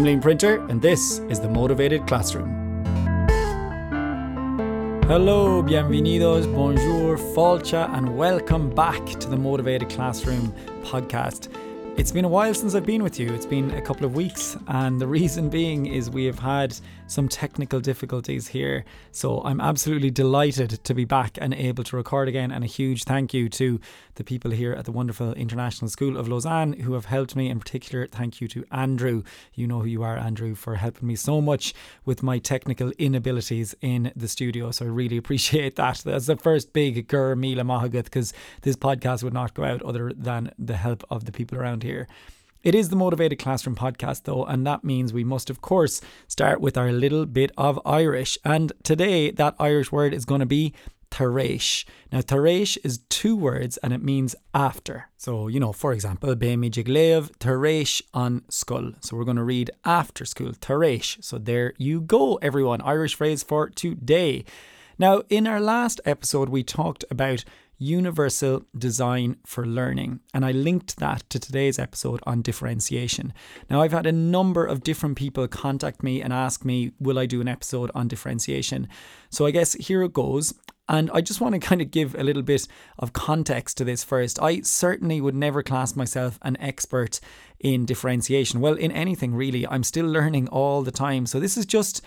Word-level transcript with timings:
I'm 0.00 0.06
Liam 0.06 0.22
Printer, 0.22 0.66
and 0.70 0.80
this 0.80 1.18
is 1.28 1.40
the 1.40 1.48
Motivated 1.50 2.06
Classroom. 2.06 2.48
Hello, 5.06 5.62
bienvenidos, 5.62 6.50
bonjour, 6.54 7.18
fáilte, 7.18 7.86
and 7.94 8.16
welcome 8.16 8.70
back 8.70 9.04
to 9.20 9.28
the 9.28 9.36
Motivated 9.36 9.90
Classroom 9.90 10.54
podcast. 10.84 11.54
It's 11.98 12.12
been 12.12 12.24
a 12.24 12.28
while 12.28 12.54
since 12.54 12.74
I've 12.74 12.86
been 12.86 13.02
with 13.02 13.20
you. 13.20 13.30
It's 13.34 13.44
been 13.44 13.72
a 13.72 13.82
couple 13.82 14.06
of 14.06 14.14
weeks, 14.14 14.56
and 14.68 14.98
the 14.98 15.06
reason 15.06 15.50
being 15.50 15.84
is 15.84 16.08
we 16.08 16.24
have 16.24 16.38
had 16.38 16.74
some 17.10 17.28
technical 17.28 17.80
difficulties 17.80 18.48
here. 18.48 18.84
So 19.10 19.42
I'm 19.42 19.60
absolutely 19.60 20.10
delighted 20.10 20.82
to 20.84 20.94
be 20.94 21.04
back 21.04 21.36
and 21.40 21.52
able 21.52 21.82
to 21.84 21.96
record 21.96 22.28
again. 22.28 22.52
And 22.52 22.62
a 22.62 22.68
huge 22.68 23.02
thank 23.04 23.34
you 23.34 23.48
to 23.50 23.80
the 24.14 24.22
people 24.22 24.52
here 24.52 24.72
at 24.72 24.84
the 24.84 24.92
wonderful 24.92 25.32
International 25.32 25.88
School 25.88 26.16
of 26.16 26.28
Lausanne 26.28 26.74
who 26.74 26.94
have 26.94 27.06
helped 27.06 27.34
me. 27.34 27.50
In 27.50 27.58
particular, 27.58 28.06
thank 28.06 28.40
you 28.40 28.46
to 28.48 28.64
Andrew. 28.70 29.24
You 29.54 29.66
know 29.66 29.80
who 29.80 29.86
you 29.86 30.04
are, 30.04 30.16
Andrew, 30.16 30.54
for 30.54 30.76
helping 30.76 31.08
me 31.08 31.16
so 31.16 31.40
much 31.40 31.74
with 32.04 32.22
my 32.22 32.38
technical 32.38 32.92
inabilities 32.92 33.74
in 33.80 34.12
the 34.14 34.28
studio. 34.28 34.70
So 34.70 34.84
I 34.84 34.88
really 34.88 35.16
appreciate 35.22 35.74
that. 35.76 36.02
That's 36.04 36.26
the 36.26 36.36
first 36.36 36.72
big 36.72 37.08
Gur 37.08 37.34
Mila 37.34 37.64
Mahagat 37.64 38.04
because 38.04 38.32
this 38.62 38.76
podcast 38.76 39.24
would 39.24 39.34
not 39.34 39.54
go 39.54 39.64
out 39.64 39.82
other 39.82 40.12
than 40.14 40.52
the 40.58 40.76
help 40.76 41.02
of 41.10 41.24
the 41.24 41.32
people 41.32 41.58
around 41.58 41.82
here. 41.82 42.06
It 42.62 42.74
is 42.74 42.90
the 42.90 42.96
Motivated 42.96 43.38
Classroom 43.38 43.74
podcast, 43.74 44.24
though, 44.24 44.44
and 44.44 44.66
that 44.66 44.84
means 44.84 45.14
we 45.14 45.24
must, 45.24 45.48
of 45.48 45.62
course, 45.62 46.02
start 46.28 46.60
with 46.60 46.76
our 46.76 46.92
little 46.92 47.24
bit 47.24 47.52
of 47.56 47.80
Irish. 47.86 48.36
And 48.44 48.70
today, 48.82 49.30
that 49.30 49.54
Irish 49.58 49.90
word 49.90 50.12
is 50.12 50.26
going 50.26 50.40
to 50.40 50.46
be 50.46 50.74
tar 51.10 51.30
éis. 51.30 51.86
Now, 52.12 52.20
tar 52.20 52.42
éis 52.42 52.76
is 52.84 52.98
two 53.08 53.34
words 53.34 53.78
and 53.78 53.94
it 53.94 54.02
means 54.02 54.36
after. 54.52 55.08
So, 55.16 55.48
you 55.48 55.58
know, 55.58 55.72
for 55.72 55.94
example, 55.94 56.36
Bemi 56.36 56.70
Jiglev, 56.70 57.30
tar 57.38 57.56
éis 57.56 58.02
on 58.12 58.42
skull. 58.50 58.92
So, 59.00 59.16
we're 59.16 59.24
going 59.24 59.38
to 59.38 59.42
read 59.42 59.70
after 59.86 60.26
school, 60.26 60.52
tar 60.52 60.80
éis. 60.80 61.16
So, 61.24 61.38
there 61.38 61.72
you 61.78 62.02
go, 62.02 62.34
everyone. 62.42 62.82
Irish 62.82 63.14
phrase 63.14 63.42
for 63.42 63.70
today. 63.70 64.44
Now, 64.98 65.22
in 65.30 65.46
our 65.46 65.62
last 65.62 65.98
episode, 66.04 66.50
we 66.50 66.62
talked 66.62 67.06
about 67.10 67.42
Universal 67.80 68.66
Design 68.76 69.36
for 69.44 69.66
Learning. 69.66 70.20
And 70.32 70.44
I 70.44 70.52
linked 70.52 70.98
that 70.98 71.28
to 71.30 71.40
today's 71.40 71.78
episode 71.78 72.20
on 72.24 72.42
differentiation. 72.42 73.32
Now, 73.68 73.80
I've 73.80 73.92
had 73.92 74.06
a 74.06 74.12
number 74.12 74.64
of 74.66 74.84
different 74.84 75.16
people 75.16 75.48
contact 75.48 76.02
me 76.02 76.20
and 76.20 76.32
ask 76.32 76.64
me, 76.64 76.92
will 77.00 77.18
I 77.18 77.26
do 77.26 77.40
an 77.40 77.48
episode 77.48 77.90
on 77.94 78.06
differentiation? 78.06 78.86
So 79.30 79.46
I 79.46 79.50
guess 79.50 79.72
here 79.72 80.02
it 80.02 80.12
goes. 80.12 80.54
And 80.90 81.08
I 81.14 81.20
just 81.20 81.40
want 81.40 81.54
to 81.54 81.60
kind 81.60 81.80
of 81.80 81.92
give 81.92 82.16
a 82.16 82.24
little 82.24 82.42
bit 82.42 82.66
of 82.98 83.12
context 83.12 83.78
to 83.78 83.84
this 83.84 84.02
first. 84.02 84.42
I 84.42 84.60
certainly 84.62 85.20
would 85.20 85.36
never 85.36 85.62
class 85.62 85.94
myself 85.94 86.38
an 86.42 86.56
expert 86.60 87.20
in 87.60 87.86
differentiation. 87.86 88.60
Well, 88.60 88.74
in 88.74 88.90
anything 88.90 89.34
really, 89.34 89.66
I'm 89.68 89.84
still 89.84 90.06
learning 90.06 90.48
all 90.48 90.82
the 90.82 90.90
time. 90.90 91.26
So 91.26 91.38
this 91.38 91.56
is 91.56 91.64
just 91.64 92.02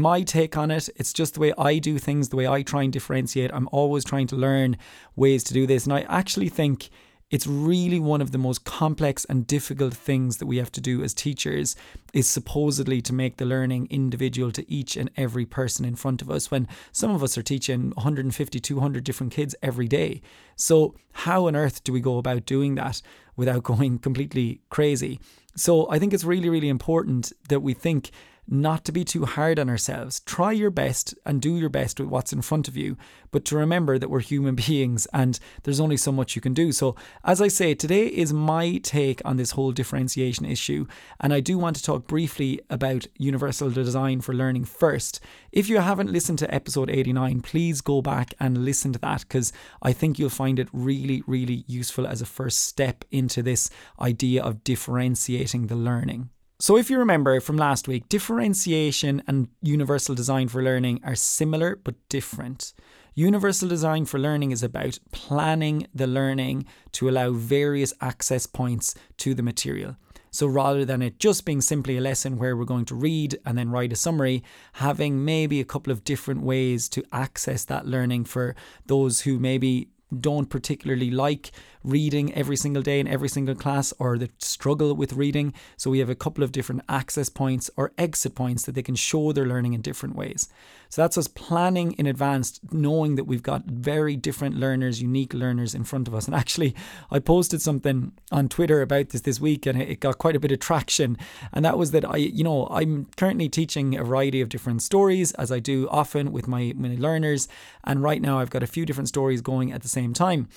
my 0.00 0.22
take 0.22 0.56
on 0.56 0.70
it. 0.70 0.88
It's 0.96 1.12
just 1.12 1.34
the 1.34 1.40
way 1.40 1.52
I 1.58 1.78
do 1.78 1.98
things, 1.98 2.28
the 2.28 2.36
way 2.36 2.48
I 2.48 2.62
try 2.62 2.82
and 2.82 2.92
differentiate. 2.92 3.50
I'm 3.52 3.68
always 3.72 4.04
trying 4.04 4.26
to 4.28 4.36
learn 4.36 4.76
ways 5.16 5.44
to 5.44 5.54
do 5.54 5.66
this. 5.66 5.84
And 5.84 5.92
I 5.92 6.02
actually 6.02 6.48
think 6.48 6.90
it's 7.32 7.46
really 7.46 7.98
one 7.98 8.20
of 8.20 8.30
the 8.30 8.38
most 8.38 8.64
complex 8.64 9.24
and 9.24 9.46
difficult 9.46 9.94
things 9.94 10.36
that 10.36 10.46
we 10.46 10.58
have 10.58 10.70
to 10.70 10.82
do 10.82 11.02
as 11.02 11.14
teachers 11.14 11.74
is 12.12 12.28
supposedly 12.28 13.00
to 13.00 13.14
make 13.14 13.38
the 13.38 13.46
learning 13.46 13.88
individual 13.90 14.52
to 14.52 14.70
each 14.70 14.96
and 14.96 15.10
every 15.16 15.46
person 15.46 15.86
in 15.86 15.96
front 15.96 16.20
of 16.20 16.30
us 16.30 16.50
when 16.50 16.68
some 16.92 17.10
of 17.10 17.22
us 17.22 17.38
are 17.38 17.42
teaching 17.42 17.90
150 17.92 18.60
200 18.60 19.02
different 19.02 19.32
kids 19.32 19.54
every 19.62 19.88
day 19.88 20.20
so 20.56 20.94
how 21.12 21.46
on 21.46 21.56
earth 21.56 21.82
do 21.84 21.92
we 21.92 22.00
go 22.00 22.18
about 22.18 22.44
doing 22.44 22.74
that 22.74 23.00
without 23.34 23.62
going 23.70 23.98
completely 23.98 24.60
crazy 24.68 25.18
so 25.56 25.90
i 25.90 25.98
think 25.98 26.12
it's 26.12 26.24
really 26.24 26.50
really 26.50 26.68
important 26.68 27.32
that 27.48 27.60
we 27.60 27.72
think 27.72 28.10
not 28.48 28.84
to 28.84 28.92
be 28.92 29.04
too 29.04 29.24
hard 29.24 29.58
on 29.58 29.68
ourselves. 29.68 30.20
Try 30.20 30.52
your 30.52 30.70
best 30.70 31.14
and 31.24 31.40
do 31.40 31.56
your 31.56 31.68
best 31.68 32.00
with 32.00 32.08
what's 32.08 32.32
in 32.32 32.42
front 32.42 32.68
of 32.68 32.76
you, 32.76 32.96
but 33.30 33.44
to 33.46 33.56
remember 33.56 33.98
that 33.98 34.10
we're 34.10 34.20
human 34.20 34.54
beings 34.66 35.06
and 35.12 35.38
there's 35.62 35.80
only 35.80 35.96
so 35.96 36.12
much 36.12 36.34
you 36.34 36.42
can 36.42 36.54
do. 36.54 36.72
So, 36.72 36.96
as 37.24 37.40
I 37.40 37.48
say, 37.48 37.74
today 37.74 38.06
is 38.06 38.32
my 38.32 38.78
take 38.78 39.22
on 39.24 39.36
this 39.36 39.52
whole 39.52 39.72
differentiation 39.72 40.44
issue, 40.44 40.86
and 41.20 41.32
I 41.32 41.40
do 41.40 41.58
want 41.58 41.76
to 41.76 41.82
talk 41.82 42.06
briefly 42.06 42.60
about 42.68 43.06
universal 43.16 43.70
design 43.70 44.20
for 44.20 44.34
learning 44.34 44.64
first. 44.64 45.20
If 45.52 45.68
you 45.68 45.78
haven't 45.78 46.12
listened 46.12 46.38
to 46.40 46.54
episode 46.54 46.90
89, 46.90 47.42
please 47.42 47.80
go 47.80 48.02
back 48.02 48.34
and 48.40 48.64
listen 48.64 48.92
to 48.92 48.98
that 49.00 49.20
because 49.20 49.52
I 49.80 49.92
think 49.92 50.18
you'll 50.18 50.30
find 50.30 50.58
it 50.58 50.68
really, 50.72 51.22
really 51.26 51.64
useful 51.66 52.06
as 52.06 52.20
a 52.20 52.26
first 52.26 52.58
step 52.58 53.04
into 53.10 53.42
this 53.42 53.70
idea 54.00 54.42
of 54.42 54.64
differentiating 54.64 55.68
the 55.68 55.76
learning. 55.76 56.30
So, 56.62 56.76
if 56.76 56.90
you 56.90 56.98
remember 57.00 57.40
from 57.40 57.56
last 57.56 57.88
week, 57.88 58.08
differentiation 58.08 59.20
and 59.26 59.48
universal 59.62 60.14
design 60.14 60.46
for 60.46 60.62
learning 60.62 61.00
are 61.02 61.16
similar 61.16 61.74
but 61.74 61.96
different. 62.08 62.72
Universal 63.16 63.68
design 63.68 64.04
for 64.04 64.20
learning 64.20 64.52
is 64.52 64.62
about 64.62 65.00
planning 65.10 65.88
the 65.92 66.06
learning 66.06 66.66
to 66.92 67.08
allow 67.08 67.32
various 67.32 67.92
access 68.00 68.46
points 68.46 68.94
to 69.16 69.34
the 69.34 69.42
material. 69.42 69.96
So 70.30 70.46
rather 70.46 70.84
than 70.84 71.02
it 71.02 71.18
just 71.18 71.44
being 71.44 71.60
simply 71.60 71.96
a 71.96 72.00
lesson 72.00 72.38
where 72.38 72.56
we're 72.56 72.64
going 72.64 72.84
to 72.86 72.94
read 72.94 73.40
and 73.44 73.58
then 73.58 73.70
write 73.70 73.92
a 73.92 73.96
summary, 73.96 74.44
having 74.74 75.24
maybe 75.24 75.58
a 75.58 75.64
couple 75.64 75.92
of 75.92 76.04
different 76.04 76.42
ways 76.42 76.88
to 76.90 77.02
access 77.12 77.64
that 77.64 77.88
learning 77.88 78.26
for 78.26 78.54
those 78.86 79.22
who 79.22 79.40
maybe 79.40 79.88
don't 80.20 80.50
particularly 80.50 81.10
like 81.10 81.50
reading 81.84 82.32
every 82.34 82.56
single 82.56 82.82
day 82.82 83.00
in 83.00 83.08
every 83.08 83.28
single 83.28 83.54
class 83.54 83.92
or 83.98 84.18
that 84.18 84.42
struggle 84.42 84.94
with 84.94 85.12
reading. 85.14 85.52
So 85.76 85.90
we 85.90 85.98
have 85.98 86.10
a 86.10 86.14
couple 86.14 86.44
of 86.44 86.52
different 86.52 86.82
access 86.88 87.28
points 87.28 87.70
or 87.76 87.92
exit 87.98 88.34
points 88.34 88.64
that 88.64 88.74
they 88.74 88.82
can 88.82 88.94
show 88.94 89.32
their 89.32 89.46
learning 89.46 89.72
in 89.74 89.80
different 89.80 90.14
ways. 90.14 90.48
So 90.88 91.02
that's 91.02 91.16
us 91.16 91.28
planning 91.28 91.92
in 91.92 92.06
advance, 92.06 92.60
knowing 92.70 93.16
that 93.16 93.24
we've 93.24 93.42
got 93.42 93.64
very 93.64 94.14
different 94.14 94.56
learners, 94.56 95.00
unique 95.00 95.32
learners 95.32 95.74
in 95.74 95.84
front 95.84 96.06
of 96.06 96.14
us. 96.14 96.26
And 96.26 96.34
actually, 96.34 96.74
I 97.10 97.18
posted 97.18 97.62
something 97.62 98.12
on 98.30 98.48
Twitter 98.48 98.82
about 98.82 99.08
this 99.08 99.22
this 99.22 99.40
week 99.40 99.64
and 99.66 99.80
it 99.80 100.00
got 100.00 100.18
quite 100.18 100.36
a 100.36 100.40
bit 100.40 100.52
of 100.52 100.60
traction. 100.60 101.16
And 101.52 101.64
that 101.64 101.78
was 101.78 101.92
that 101.92 102.04
I, 102.04 102.16
you 102.16 102.44
know, 102.44 102.68
I'm 102.70 103.06
currently 103.16 103.48
teaching 103.48 103.96
a 103.98 104.04
variety 104.04 104.40
of 104.40 104.48
different 104.50 104.82
stories 104.82 105.32
as 105.32 105.50
I 105.50 105.60
do 105.60 105.88
often 105.90 106.30
with 106.30 106.46
my, 106.46 106.74
my 106.76 106.96
learners. 106.98 107.48
And 107.84 108.02
right 108.02 108.20
now 108.20 108.38
I've 108.38 108.50
got 108.50 108.62
a 108.62 108.66
few 108.66 108.84
different 108.84 109.08
stories 109.08 109.40
going 109.40 109.72
at 109.72 109.82
the 109.82 109.88
same 109.88 110.01
time. 110.14 110.48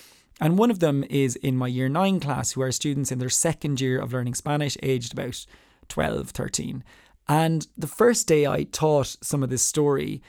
And 0.42 0.58
one 0.58 0.72
of 0.72 0.80
them 0.80 1.06
is 1.10 1.36
in 1.38 1.56
my 1.56 1.68
year 1.68 1.88
nine 1.88 2.20
class, 2.20 2.52
who 2.52 2.62
are 2.62 2.72
students 2.72 3.12
in 3.12 3.20
their 3.20 3.30
second 3.30 3.80
year 3.80 4.00
of 4.00 4.12
learning 4.12 4.36
Spanish, 4.36 4.78
aged 4.84 5.14
about 5.14 5.46
12, 5.88 6.32
13. 6.32 6.84
And 7.28 7.68
the 7.78 7.88
first 7.88 8.28
day 8.28 8.46
I 8.46 8.64
taught 8.64 9.18
some 9.22 9.44
of 9.44 9.50
this 9.50 9.64
story, 9.64 10.22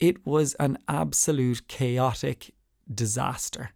it 0.00 0.26
was 0.26 0.54
an 0.54 0.78
absolute 0.88 1.68
chaotic 1.68 2.54
disaster. 2.92 3.70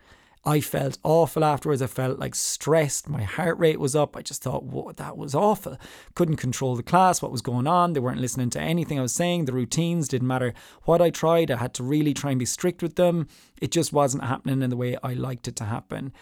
I 0.46 0.60
felt 0.60 0.98
awful 1.02 1.44
afterwards. 1.44 1.82
I 1.82 1.88
felt 1.88 2.20
like 2.20 2.36
stressed. 2.36 3.08
My 3.08 3.24
heart 3.24 3.58
rate 3.58 3.80
was 3.80 3.96
up. 3.96 4.16
I 4.16 4.22
just 4.22 4.42
thought, 4.42 4.62
whoa, 4.62 4.92
that 4.92 5.16
was 5.16 5.34
awful. 5.34 5.76
Couldn't 6.14 6.36
control 6.36 6.76
the 6.76 6.84
class, 6.84 7.20
what 7.20 7.32
was 7.32 7.42
going 7.42 7.66
on. 7.66 7.92
They 7.92 8.00
weren't 8.00 8.20
listening 8.20 8.50
to 8.50 8.60
anything 8.60 8.96
I 8.96 9.02
was 9.02 9.12
saying. 9.12 9.46
The 9.46 9.52
routines 9.52 10.06
didn't 10.06 10.28
matter 10.28 10.54
what 10.84 11.02
I 11.02 11.10
tried. 11.10 11.50
I 11.50 11.56
had 11.56 11.74
to 11.74 11.82
really 11.82 12.14
try 12.14 12.30
and 12.30 12.38
be 12.38 12.46
strict 12.46 12.80
with 12.80 12.94
them. 12.94 13.26
It 13.60 13.72
just 13.72 13.92
wasn't 13.92 14.22
happening 14.22 14.62
in 14.62 14.70
the 14.70 14.76
way 14.76 14.96
I 15.02 15.14
liked 15.14 15.48
it 15.48 15.56
to 15.56 15.64
happen. 15.64 16.12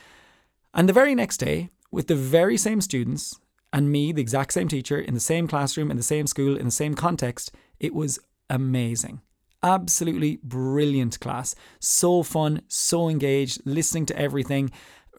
And 0.72 0.88
the 0.88 0.94
very 0.94 1.14
next 1.14 1.36
day, 1.36 1.68
with 1.92 2.06
the 2.06 2.16
very 2.16 2.56
same 2.56 2.80
students, 2.80 3.38
and 3.74 3.92
me, 3.92 4.10
the 4.10 4.22
exact 4.22 4.54
same 4.54 4.68
teacher, 4.68 4.98
in 4.98 5.12
the 5.12 5.20
same 5.20 5.46
classroom, 5.46 5.90
in 5.90 5.98
the 5.98 6.02
same 6.02 6.26
school, 6.26 6.56
in 6.56 6.64
the 6.64 6.70
same 6.70 6.94
context, 6.94 7.52
it 7.78 7.92
was 7.92 8.18
amazing. 8.48 9.20
Absolutely 9.64 10.38
brilliant 10.42 11.18
class. 11.20 11.54
So 11.80 12.22
fun, 12.22 12.60
so 12.68 13.08
engaged, 13.08 13.62
listening 13.64 14.04
to 14.06 14.18
everything. 14.18 14.70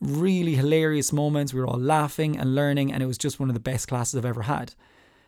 Really 0.01 0.53
hilarious 0.53 1.11
moments. 1.11 1.51
We 1.51 1.61
were 1.61 1.67
all 1.67 1.79
laughing 1.79 2.37
and 2.37 2.53
learning, 2.53 2.93
and 2.93 3.01
it 3.01 3.07
was 3.07 3.17
just 3.17 3.39
one 3.39 3.49
of 3.49 3.55
the 3.55 3.59
best 3.59 3.87
classes 3.87 4.15
I've 4.15 4.23
ever 4.23 4.43
had. 4.43 4.75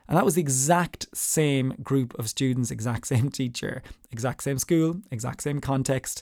And 0.08 0.16
that 0.16 0.24
was 0.24 0.36
the 0.36 0.42
exact 0.42 1.08
same 1.16 1.74
group 1.82 2.18
of 2.20 2.30
students, 2.30 2.70
exact 2.70 3.08
same 3.14 3.32
teacher, 3.32 3.82
exact 4.12 4.44
same 4.44 4.60
school, 4.60 5.02
exact 5.10 5.42
same 5.42 5.62
context. 5.62 6.22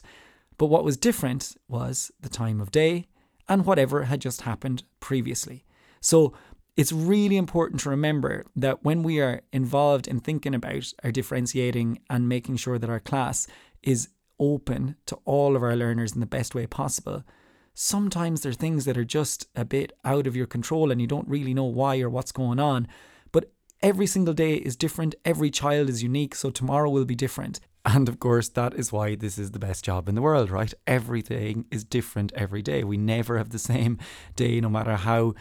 But 0.56 0.66
what 0.66 0.82
was 0.84 0.96
different 0.96 1.54
was 1.68 2.10
the 2.18 2.30
time 2.30 2.62
of 2.62 2.70
day 2.70 3.08
and 3.46 3.66
whatever 3.66 4.04
had 4.04 4.22
just 4.22 4.42
happened 4.42 4.84
previously. 5.00 5.64
So 6.00 6.32
it's 6.76 6.92
really 6.92 7.36
important 7.36 7.80
to 7.80 7.90
remember 7.90 8.44
that 8.54 8.84
when 8.84 9.02
we 9.02 9.20
are 9.20 9.40
involved 9.52 10.06
in 10.06 10.20
thinking 10.20 10.54
about 10.54 10.92
our 11.02 11.10
differentiating 11.10 12.00
and 12.10 12.28
making 12.28 12.56
sure 12.56 12.78
that 12.78 12.90
our 12.90 13.00
class 13.00 13.46
is 13.82 14.08
open 14.38 14.96
to 15.06 15.16
all 15.24 15.56
of 15.56 15.62
our 15.62 15.74
learners 15.74 16.12
in 16.12 16.20
the 16.20 16.26
best 16.26 16.54
way 16.54 16.66
possible, 16.66 17.24
sometimes 17.72 18.42
there 18.42 18.50
are 18.50 18.54
things 18.54 18.84
that 18.84 18.98
are 18.98 19.04
just 19.04 19.46
a 19.56 19.64
bit 19.64 19.92
out 20.04 20.26
of 20.26 20.36
your 20.36 20.46
control 20.46 20.90
and 20.90 21.00
you 21.00 21.06
don't 21.06 21.28
really 21.28 21.54
know 21.54 21.64
why 21.64 21.98
or 22.00 22.10
what's 22.10 22.32
going 22.32 22.60
on. 22.60 22.86
But 23.32 23.50
every 23.82 24.06
single 24.06 24.34
day 24.34 24.54
is 24.54 24.76
different, 24.76 25.14
every 25.24 25.50
child 25.50 25.88
is 25.88 26.02
unique, 26.02 26.34
so 26.34 26.50
tomorrow 26.50 26.90
will 26.90 27.06
be 27.06 27.14
different. 27.14 27.58
And 27.86 28.08
of 28.08 28.18
course, 28.18 28.48
that 28.50 28.74
is 28.74 28.92
why 28.92 29.14
this 29.14 29.38
is 29.38 29.52
the 29.52 29.60
best 29.60 29.84
job 29.84 30.08
in 30.08 30.16
the 30.16 30.22
world, 30.22 30.50
right? 30.50 30.74
Everything 30.88 31.66
is 31.70 31.84
different 31.84 32.32
every 32.34 32.60
day. 32.60 32.82
We 32.82 32.96
never 32.96 33.38
have 33.38 33.50
the 33.50 33.60
same 33.60 33.98
day, 34.34 34.60
no 34.60 34.68
matter 34.68 34.96
how 34.96 35.34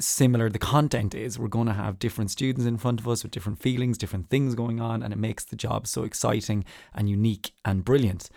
similar 0.00 0.48
the 0.48 0.58
content 0.58 1.14
is. 1.14 1.38
We're 1.38 1.48
going 1.48 1.66
to 1.66 1.74
have 1.74 1.98
different 1.98 2.30
students 2.30 2.66
in 2.66 2.78
front 2.78 3.00
of 3.00 3.08
us 3.08 3.22
with 3.22 3.32
different 3.32 3.60
feelings, 3.60 3.98
different 3.98 4.30
things 4.30 4.54
going 4.54 4.80
on, 4.80 5.02
and 5.02 5.12
it 5.12 5.18
makes 5.18 5.44
the 5.44 5.56
job 5.56 5.86
so 5.86 6.04
exciting 6.04 6.64
and 6.94 7.08
unique 7.08 7.52
and 7.64 7.84
brilliant. 7.84 8.30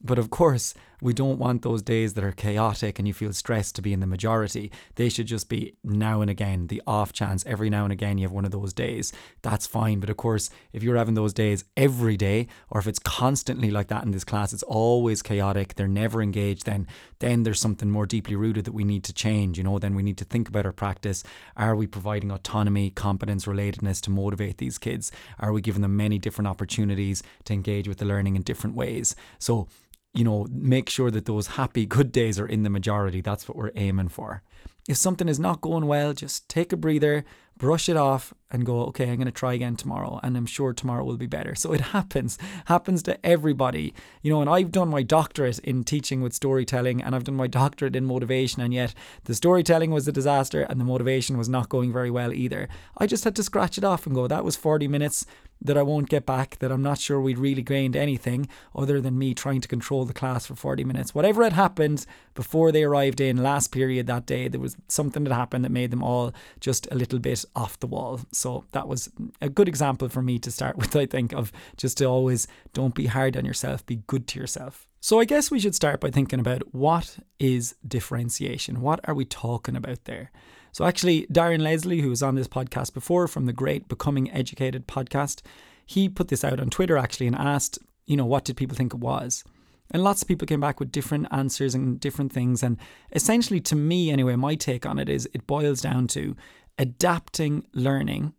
But 0.00 0.18
of 0.18 0.30
course, 0.30 0.74
we 1.04 1.12
don't 1.12 1.38
want 1.38 1.60
those 1.60 1.82
days 1.82 2.14
that 2.14 2.24
are 2.24 2.32
chaotic 2.32 2.98
and 2.98 3.06
you 3.06 3.12
feel 3.12 3.34
stressed 3.34 3.76
to 3.76 3.82
be 3.82 3.92
in 3.92 4.00
the 4.00 4.06
majority. 4.06 4.72
They 4.94 5.10
should 5.10 5.26
just 5.26 5.50
be 5.50 5.74
now 5.84 6.22
and 6.22 6.30
again, 6.30 6.68
the 6.68 6.80
off 6.86 7.12
chance 7.12 7.44
every 7.44 7.68
now 7.68 7.84
and 7.84 7.92
again 7.92 8.16
you 8.16 8.24
have 8.24 8.32
one 8.32 8.46
of 8.46 8.52
those 8.52 8.72
days. 8.72 9.12
That's 9.42 9.66
fine. 9.66 10.00
But 10.00 10.08
of 10.08 10.16
course, 10.16 10.48
if 10.72 10.82
you're 10.82 10.96
having 10.96 11.12
those 11.12 11.34
days 11.34 11.62
every 11.76 12.16
day, 12.16 12.48
or 12.70 12.80
if 12.80 12.86
it's 12.86 12.98
constantly 12.98 13.70
like 13.70 13.88
that 13.88 14.02
in 14.02 14.12
this 14.12 14.24
class, 14.24 14.54
it's 14.54 14.62
always 14.62 15.20
chaotic, 15.20 15.74
they're 15.74 15.86
never 15.86 16.22
engaged, 16.22 16.64
then 16.64 16.86
then 17.18 17.42
there's 17.42 17.60
something 17.60 17.90
more 17.90 18.06
deeply 18.06 18.34
rooted 18.34 18.64
that 18.64 18.72
we 18.72 18.84
need 18.84 19.04
to 19.04 19.12
change. 19.12 19.58
You 19.58 19.64
know, 19.64 19.78
then 19.78 19.94
we 19.94 20.02
need 20.02 20.18
to 20.18 20.24
think 20.24 20.48
about 20.48 20.64
our 20.64 20.72
practice. 20.72 21.22
Are 21.54 21.76
we 21.76 21.86
providing 21.86 22.30
autonomy, 22.30 22.88
competence, 22.88 23.44
relatedness 23.44 24.00
to 24.02 24.10
motivate 24.10 24.56
these 24.56 24.78
kids? 24.78 25.12
Are 25.38 25.52
we 25.52 25.60
giving 25.60 25.82
them 25.82 25.98
many 25.98 26.18
different 26.18 26.48
opportunities 26.48 27.22
to 27.44 27.52
engage 27.52 27.88
with 27.88 27.98
the 27.98 28.06
learning 28.06 28.36
in 28.36 28.42
different 28.42 28.74
ways? 28.74 29.14
So 29.38 29.68
you 30.14 30.24
know, 30.24 30.46
make 30.50 30.88
sure 30.88 31.10
that 31.10 31.26
those 31.26 31.48
happy, 31.48 31.84
good 31.84 32.12
days 32.12 32.38
are 32.38 32.46
in 32.46 32.62
the 32.62 32.70
majority. 32.70 33.20
That's 33.20 33.48
what 33.48 33.56
we're 33.56 33.72
aiming 33.74 34.08
for. 34.08 34.42
If 34.88 34.96
something 34.96 35.28
is 35.28 35.40
not 35.40 35.60
going 35.60 35.86
well, 35.86 36.12
just 36.12 36.48
take 36.48 36.70
a 36.72 36.76
breather, 36.76 37.24
brush 37.56 37.88
it 37.88 37.96
off, 37.96 38.34
and 38.50 38.66
go, 38.66 38.82
okay, 38.84 39.08
I'm 39.08 39.16
going 39.16 39.26
to 39.26 39.32
try 39.32 39.54
again 39.54 39.76
tomorrow. 39.76 40.20
And 40.22 40.36
I'm 40.36 40.44
sure 40.44 40.74
tomorrow 40.74 41.04
will 41.04 41.16
be 41.16 41.26
better. 41.26 41.54
So 41.54 41.72
it 41.72 41.80
happens, 41.96 42.38
happens 42.66 43.02
to 43.04 43.26
everybody. 43.26 43.94
You 44.22 44.30
know, 44.30 44.42
and 44.42 44.50
I've 44.50 44.70
done 44.70 44.88
my 44.88 45.02
doctorate 45.02 45.58
in 45.60 45.84
teaching 45.84 46.20
with 46.20 46.34
storytelling 46.34 47.02
and 47.02 47.14
I've 47.14 47.24
done 47.24 47.34
my 47.34 47.46
doctorate 47.62 47.96
in 47.96 48.04
motivation. 48.04 48.62
And 48.62 48.74
yet 48.74 48.94
the 49.24 49.34
storytelling 49.34 49.90
was 49.90 50.06
a 50.06 50.12
disaster 50.12 50.62
and 50.62 50.78
the 50.78 50.84
motivation 50.84 51.38
was 51.38 51.48
not 51.48 51.70
going 51.70 51.90
very 51.92 52.10
well 52.10 52.32
either. 52.32 52.68
I 52.98 53.06
just 53.06 53.24
had 53.24 53.34
to 53.36 53.42
scratch 53.42 53.78
it 53.78 53.84
off 53.84 54.06
and 54.06 54.14
go, 54.14 54.26
that 54.26 54.44
was 54.44 54.54
40 54.54 54.86
minutes 54.86 55.24
that 55.64 55.78
I 55.78 55.82
won't 55.82 56.08
get 56.10 56.26
back, 56.26 56.58
that 56.58 56.70
I'm 56.70 56.82
not 56.82 56.98
sure 56.98 57.20
we'd 57.20 57.38
really 57.38 57.62
gained 57.62 57.96
anything 57.96 58.48
other 58.74 59.00
than 59.00 59.18
me 59.18 59.34
trying 59.34 59.62
to 59.62 59.68
control 59.68 60.04
the 60.04 60.12
class 60.12 60.46
for 60.46 60.54
40 60.54 60.84
minutes. 60.84 61.14
Whatever 61.14 61.42
had 61.42 61.54
happened 61.54 62.04
before 62.34 62.70
they 62.70 62.84
arrived 62.84 63.20
in 63.20 63.42
last 63.42 63.72
period 63.72 64.06
that 64.06 64.26
day, 64.26 64.48
there 64.48 64.60
was 64.60 64.76
something 64.88 65.24
that 65.24 65.34
happened 65.34 65.64
that 65.64 65.72
made 65.72 65.90
them 65.90 66.02
all 66.02 66.32
just 66.60 66.86
a 66.92 66.94
little 66.94 67.18
bit 67.18 67.44
off 67.56 67.80
the 67.80 67.86
wall. 67.86 68.20
So 68.32 68.64
that 68.72 68.86
was 68.86 69.10
a 69.40 69.48
good 69.48 69.68
example 69.68 70.08
for 70.08 70.22
me 70.22 70.38
to 70.40 70.50
start 70.50 70.76
with, 70.84 70.94
I 70.94 71.06
think, 71.06 71.32
of 71.32 71.50
just 71.76 71.98
to 71.98 72.04
always 72.04 72.46
don't 72.72 72.94
be 72.94 73.06
hard 73.06 73.36
on 73.36 73.44
yourself, 73.44 73.84
be 73.86 74.02
good 74.06 74.26
to 74.28 74.38
yourself. 74.40 74.86
So 75.00 75.20
I 75.20 75.26
guess 75.26 75.50
we 75.50 75.60
should 75.60 75.74
start 75.74 76.00
by 76.00 76.10
thinking 76.10 76.40
about 76.40 76.74
what 76.74 77.18
is 77.38 77.74
differentiation? 77.86 78.80
What 78.80 79.00
are 79.06 79.14
we 79.14 79.26
talking 79.26 79.76
about 79.76 80.04
there? 80.04 80.30
So, 80.74 80.84
actually, 80.84 81.28
Darren 81.28 81.60
Leslie, 81.60 82.00
who 82.00 82.08
was 82.08 82.20
on 82.20 82.34
this 82.34 82.48
podcast 82.48 82.94
before 82.94 83.28
from 83.28 83.46
the 83.46 83.52
great 83.52 83.86
Becoming 83.86 84.28
Educated 84.32 84.88
podcast, 84.88 85.40
he 85.86 86.08
put 86.08 86.26
this 86.26 86.42
out 86.42 86.58
on 86.58 86.68
Twitter 86.68 86.96
actually 86.96 87.28
and 87.28 87.36
asked, 87.36 87.78
you 88.06 88.16
know, 88.16 88.26
what 88.26 88.44
did 88.44 88.56
people 88.56 88.76
think 88.76 88.92
it 88.92 88.98
was? 88.98 89.44
And 89.92 90.02
lots 90.02 90.20
of 90.20 90.26
people 90.26 90.48
came 90.48 90.58
back 90.58 90.80
with 90.80 90.90
different 90.90 91.28
answers 91.30 91.76
and 91.76 92.00
different 92.00 92.32
things. 92.32 92.60
And 92.64 92.76
essentially, 93.12 93.60
to 93.60 93.76
me, 93.76 94.10
anyway, 94.10 94.34
my 94.34 94.56
take 94.56 94.84
on 94.84 94.98
it 94.98 95.08
is 95.08 95.28
it 95.32 95.46
boils 95.46 95.80
down 95.80 96.08
to 96.08 96.34
adapting 96.76 97.64
learning 97.72 98.32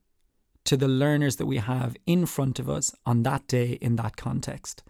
to 0.65 0.75
the 0.75 0.89
learners 0.89 1.37
that 1.37 1.45
we 1.45 1.59
have 1.59 1.95
in 2.05 2.25
front 2.25 2.59
of 2.59 2.69
us 2.69 2.93
on 3.05 3.23
that 3.23 3.47
day 3.47 3.77
in 3.79 3.95
that 3.95 4.17
context. 4.17 4.83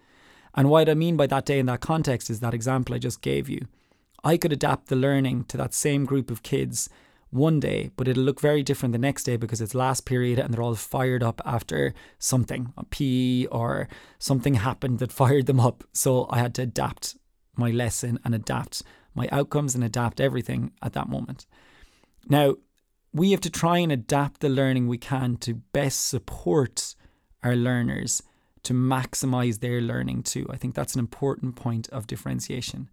And 0.56 0.68
what 0.68 0.88
I 0.88 0.94
mean 0.94 1.16
by 1.16 1.28
that 1.28 1.46
day 1.46 1.60
in 1.60 1.66
that 1.66 1.80
context 1.80 2.28
is 2.28 2.40
that 2.40 2.54
example 2.54 2.96
I 2.96 2.98
just 2.98 3.22
gave 3.22 3.48
you. 3.48 3.68
I 4.24 4.36
could 4.36 4.52
adapt 4.52 4.88
the 4.88 4.96
learning 4.96 5.44
to 5.44 5.56
that 5.58 5.74
same 5.74 6.06
group 6.06 6.28
of 6.28 6.42
kids 6.42 6.88
one 7.30 7.60
day, 7.60 7.90
but 7.96 8.08
it'll 8.08 8.22
look 8.22 8.40
very 8.40 8.62
different 8.62 8.92
the 8.92 8.98
next 8.98 9.24
day 9.24 9.36
because 9.36 9.60
it's 9.60 9.74
last 9.74 10.06
period 10.06 10.38
and 10.38 10.52
they're 10.52 10.62
all 10.62 10.74
fired 10.74 11.22
up 11.22 11.40
after 11.44 11.92
something, 12.18 12.72
a 12.76 12.84
PE 12.84 13.46
or 13.46 13.88
something 14.18 14.54
happened 14.54 14.98
that 15.00 15.12
fired 15.22 15.46
them 15.46 15.60
up. 15.60 15.84
So 15.92 16.26
I 16.30 16.38
had 16.38 16.54
to 16.54 16.62
adapt 16.62 17.16
my 17.56 17.70
lesson 17.70 18.18
and 18.24 18.34
adapt 18.34 18.82
my 19.14 19.28
outcomes 19.32 19.74
and 19.74 19.82
adapt 19.82 20.20
everything 20.20 20.72
at 20.82 20.92
that 20.92 21.08
moment. 21.08 21.46
Now, 22.28 22.56
we 23.12 23.30
have 23.30 23.40
to 23.40 23.50
try 23.50 23.78
and 23.78 23.90
adapt 23.90 24.40
the 24.40 24.48
learning 24.48 24.88
we 24.88 24.98
can 24.98 25.36
to 25.38 25.54
best 25.54 26.06
support 26.06 26.94
our 27.42 27.56
learners 27.56 28.22
to 28.64 28.74
maximize 28.74 29.60
their 29.60 29.80
learning 29.80 30.22
too. 30.22 30.46
I 30.50 30.56
think 30.56 30.74
that's 30.74 30.94
an 30.94 30.98
important 30.98 31.56
point 31.56 31.88
of 31.90 32.06
differentiation. 32.06 32.90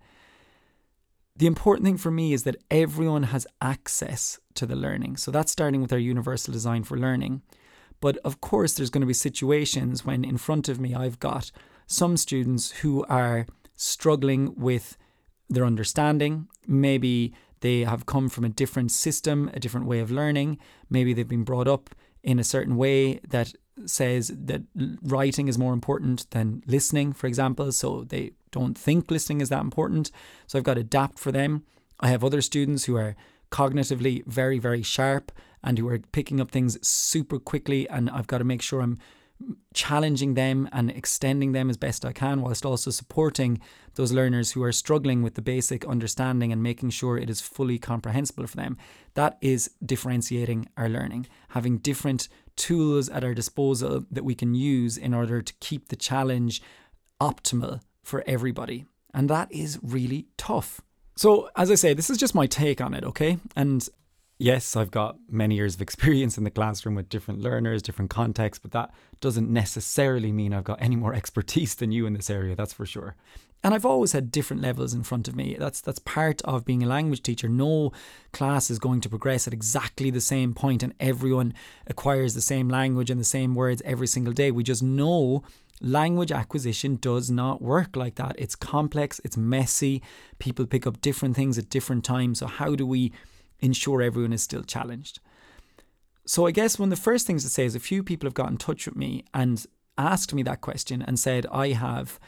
The 1.35 1.47
important 1.47 1.85
thing 1.85 1.97
for 1.97 2.11
me 2.11 2.31
is 2.33 2.43
that 2.43 2.57
everyone 2.69 3.23
has 3.23 3.47
access 3.59 4.39
to 4.53 4.65
the 4.65 4.75
learning. 4.75 5.17
So 5.17 5.31
that's 5.31 5.51
starting 5.51 5.81
with 5.81 5.91
our 5.91 5.99
universal 5.99 6.51
design 6.51 6.83
for 6.83 6.97
learning. 6.97 7.41
But 7.99 8.17
of 8.17 8.39
course, 8.39 8.73
there's 8.73 8.91
going 8.91 9.01
to 9.01 9.07
be 9.07 9.13
situations 9.13 10.05
when 10.05 10.23
in 10.23 10.37
front 10.37 10.69
of 10.69 10.79
me 10.79 10.93
I've 10.93 11.19
got 11.19 11.51
some 11.87 12.17
students 12.17 12.71
who 12.71 13.03
are 13.05 13.47
struggling 13.75 14.53
with 14.55 14.97
their 15.49 15.65
understanding. 15.65 16.47
Maybe 16.67 17.33
they 17.61 17.81
have 17.81 18.05
come 18.05 18.29
from 18.29 18.43
a 18.43 18.49
different 18.49 18.91
system, 18.91 19.49
a 19.53 19.59
different 19.59 19.87
way 19.87 19.99
of 19.99 20.11
learning. 20.11 20.59
Maybe 20.89 21.13
they've 21.13 21.27
been 21.27 21.43
brought 21.43 21.67
up 21.67 21.89
in 22.21 22.39
a 22.39 22.43
certain 22.43 22.75
way 22.77 23.19
that 23.27 23.53
says 23.85 24.31
that 24.33 24.61
writing 25.01 25.47
is 25.47 25.57
more 25.57 25.73
important 25.73 26.29
than 26.31 26.63
listening, 26.67 27.13
for 27.13 27.27
example. 27.27 27.71
So 27.71 28.03
they 28.03 28.31
don't 28.51 28.77
think 28.77 29.09
listening 29.09 29.41
is 29.41 29.49
that 29.49 29.61
important. 29.61 30.11
So 30.47 30.57
I've 30.57 30.63
got 30.63 30.75
to 30.75 30.81
adapt 30.81 31.19
for 31.19 31.31
them. 31.31 31.63
I 31.99 32.09
have 32.09 32.23
other 32.23 32.41
students 32.41 32.85
who 32.85 32.95
are 32.97 33.15
cognitively 33.51 34.25
very, 34.25 34.59
very 34.59 34.83
sharp 34.83 35.31
and 35.63 35.77
who 35.77 35.87
are 35.87 35.99
picking 35.99 36.41
up 36.41 36.51
things 36.51 36.77
super 36.87 37.39
quickly. 37.39 37.87
And 37.89 38.09
I've 38.09 38.27
got 38.27 38.39
to 38.39 38.43
make 38.43 38.61
sure 38.61 38.81
I'm 38.81 38.97
challenging 39.73 40.35
them 40.35 40.69
and 40.71 40.89
extending 40.91 41.51
them 41.51 41.69
as 41.69 41.75
best 41.75 42.05
I 42.05 42.13
can, 42.13 42.41
whilst 42.41 42.65
also 42.65 42.91
supporting 42.91 43.59
those 43.95 44.11
learners 44.11 44.51
who 44.51 44.63
are 44.63 44.71
struggling 44.71 45.21
with 45.21 45.35
the 45.35 45.41
basic 45.41 45.85
understanding 45.85 46.51
and 46.51 46.63
making 46.63 46.91
sure 46.91 47.17
it 47.17 47.29
is 47.29 47.41
fully 47.41 47.77
comprehensible 47.77 48.47
for 48.47 48.55
them. 48.55 48.77
That 49.15 49.37
is 49.41 49.71
differentiating 49.85 50.69
our 50.77 50.87
learning, 50.87 51.27
having 51.49 51.79
different 51.79 52.29
tools 52.55 53.09
at 53.09 53.23
our 53.23 53.33
disposal 53.33 54.05
that 54.11 54.23
we 54.23 54.35
can 54.35 54.53
use 54.53 54.97
in 54.97 55.13
order 55.13 55.41
to 55.41 55.53
keep 55.59 55.89
the 55.89 55.95
challenge 55.95 56.61
optimal 57.21 57.81
for 58.03 58.23
everybody. 58.27 58.85
And 59.13 59.29
that 59.29 59.51
is 59.51 59.79
really 59.81 60.27
tough. 60.37 60.81
So, 61.15 61.49
as 61.55 61.69
I 61.69 61.75
say, 61.75 61.93
this 61.93 62.09
is 62.09 62.17
just 62.17 62.33
my 62.33 62.47
take 62.47 62.81
on 62.81 62.93
it, 62.93 63.03
okay? 63.03 63.37
And 63.55 63.87
yes, 64.39 64.75
I've 64.75 64.91
got 64.91 65.17
many 65.29 65.55
years 65.55 65.75
of 65.75 65.81
experience 65.81 66.37
in 66.37 66.43
the 66.43 66.49
classroom 66.49 66.95
with 66.95 67.09
different 67.09 67.41
learners, 67.41 67.81
different 67.81 68.09
contexts, 68.09 68.61
but 68.61 68.71
that 68.71 68.91
doesn't 69.21 69.49
necessarily 69.49 70.31
mean 70.31 70.53
I've 70.53 70.63
got 70.63 70.81
any 70.81 70.95
more 70.95 71.13
expertise 71.21 71.75
than 71.75 71.91
you 71.91 72.05
in 72.05 72.13
this 72.13 72.29
area, 72.29 72.55
that's 72.55 72.73
for 72.73 72.85
sure. 72.85 73.15
And 73.63 73.73
I've 73.73 73.85
always 73.85 74.11
had 74.11 74.29
different 74.29 74.61
levels 74.61 74.93
in 74.93 75.03
front 75.03 75.27
of 75.27 75.35
me. 75.35 75.55
That's 75.57 75.79
that's 75.79 75.99
part 75.99 76.41
of 76.41 76.65
being 76.65 76.83
a 76.83 76.87
language 76.87 77.23
teacher. 77.23 77.47
No 77.47 77.91
class 78.33 78.69
is 78.69 78.77
going 78.77 78.99
to 79.01 79.09
progress 79.09 79.47
at 79.47 79.53
exactly 79.53 80.09
the 80.09 80.19
same 80.19 80.53
point 80.53 80.83
and 80.83 80.93
everyone 80.99 81.53
acquires 81.87 82.33
the 82.33 82.41
same 82.41 82.67
language 82.67 83.09
and 83.09 83.19
the 83.19 83.25
same 83.25 83.55
words 83.55 83.81
every 83.85 84.07
single 84.07 84.33
day. 84.33 84.51
We 84.51 84.63
just 84.63 84.83
know 84.83 85.43
language 85.79 86.31
acquisition 86.31 86.97
does 86.97 87.31
not 87.31 87.61
work 87.61 87.95
like 87.95 88.15
that. 88.15 88.35
It's 88.37 88.55
complex, 88.55 89.21
it's 89.23 89.37
messy. 89.37 90.01
People 90.39 90.65
pick 90.65 90.85
up 90.85 90.99
different 90.99 91.35
things 91.35 91.57
at 91.57 91.69
different 91.69 92.03
times. 92.03 92.39
So 92.39 92.47
how 92.47 92.75
do 92.75 92.85
we 92.85 93.13
ensure 93.63 94.01
everyone 94.01 94.33
is 94.33 94.43
still 94.43 94.63
challenged. 94.63 95.19
So 96.25 96.45
I 96.45 96.51
guess 96.51 96.77
one 96.77 96.91
of 96.91 96.97
the 96.97 97.01
first 97.01 97.25
things 97.25 97.43
to 97.43 97.49
say 97.49 97.65
is 97.65 97.75
a 97.75 97.79
few 97.79 98.03
people 98.03 98.27
have 98.27 98.33
got 98.33 98.51
in 98.51 98.57
touch 98.57 98.85
with 98.85 98.95
me 98.95 99.23
and 99.33 99.65
asked 99.97 100.33
me 100.33 100.43
that 100.43 100.61
question 100.61 101.01
and 101.01 101.17
said 101.17 101.45
I 101.51 101.69
have 101.69 102.19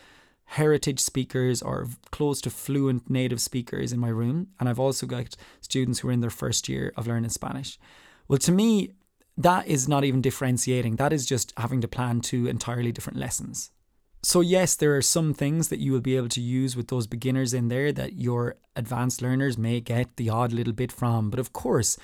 heritage 0.45 0.99
speakers 0.99 1.61
or 1.61 1.87
close 2.11 2.39
to 2.41 2.49
fluent 2.49 3.09
native 3.09 3.41
speakers 3.41 3.91
in 3.91 3.99
my 3.99 4.09
room 4.09 4.47
and 4.59 4.69
I've 4.69 4.79
also 4.79 5.05
got 5.05 5.35
students 5.61 5.99
who 5.99 6.09
are 6.09 6.13
in 6.13 6.21
their 6.21 6.29
first 6.29 6.69
year 6.69 6.93
of 6.95 7.07
learning 7.07 7.31
Spanish. 7.31 7.79
Well 8.27 8.39
to 8.39 8.51
me 8.51 8.93
that 9.37 9.67
is 9.67 9.87
not 9.87 10.03
even 10.03 10.21
differentiating 10.21 10.95
that 10.95 11.13
is 11.13 11.25
just 11.25 11.53
having 11.57 11.81
to 11.81 11.87
plan 11.87 12.21
two 12.21 12.47
entirely 12.47 12.91
different 12.91 13.19
lessons. 13.19 13.71
So, 14.25 14.41
yes, 14.41 14.75
there 14.75 14.97
are 14.97 15.03
some 15.03 15.35
things 15.35 15.67
that 15.67 15.77
you 15.77 15.91
will 15.91 16.01
be 16.01 16.17
able 16.17 16.29
to 16.29 16.41
use 16.41 16.75
with 16.75 16.87
those 16.87 17.05
beginners 17.05 17.53
in 17.53 17.67
there 17.67 17.91
that 17.91 18.13
your 18.13 18.55
advanced 18.75 19.21
learners 19.21 19.55
may 19.55 19.79
get 19.79 20.17
the 20.17 20.31
odd 20.31 20.51
little 20.51 20.73
bit 20.73 20.91
from. 20.91 21.29
But 21.29 21.39
of 21.39 21.53
course, 21.53 21.95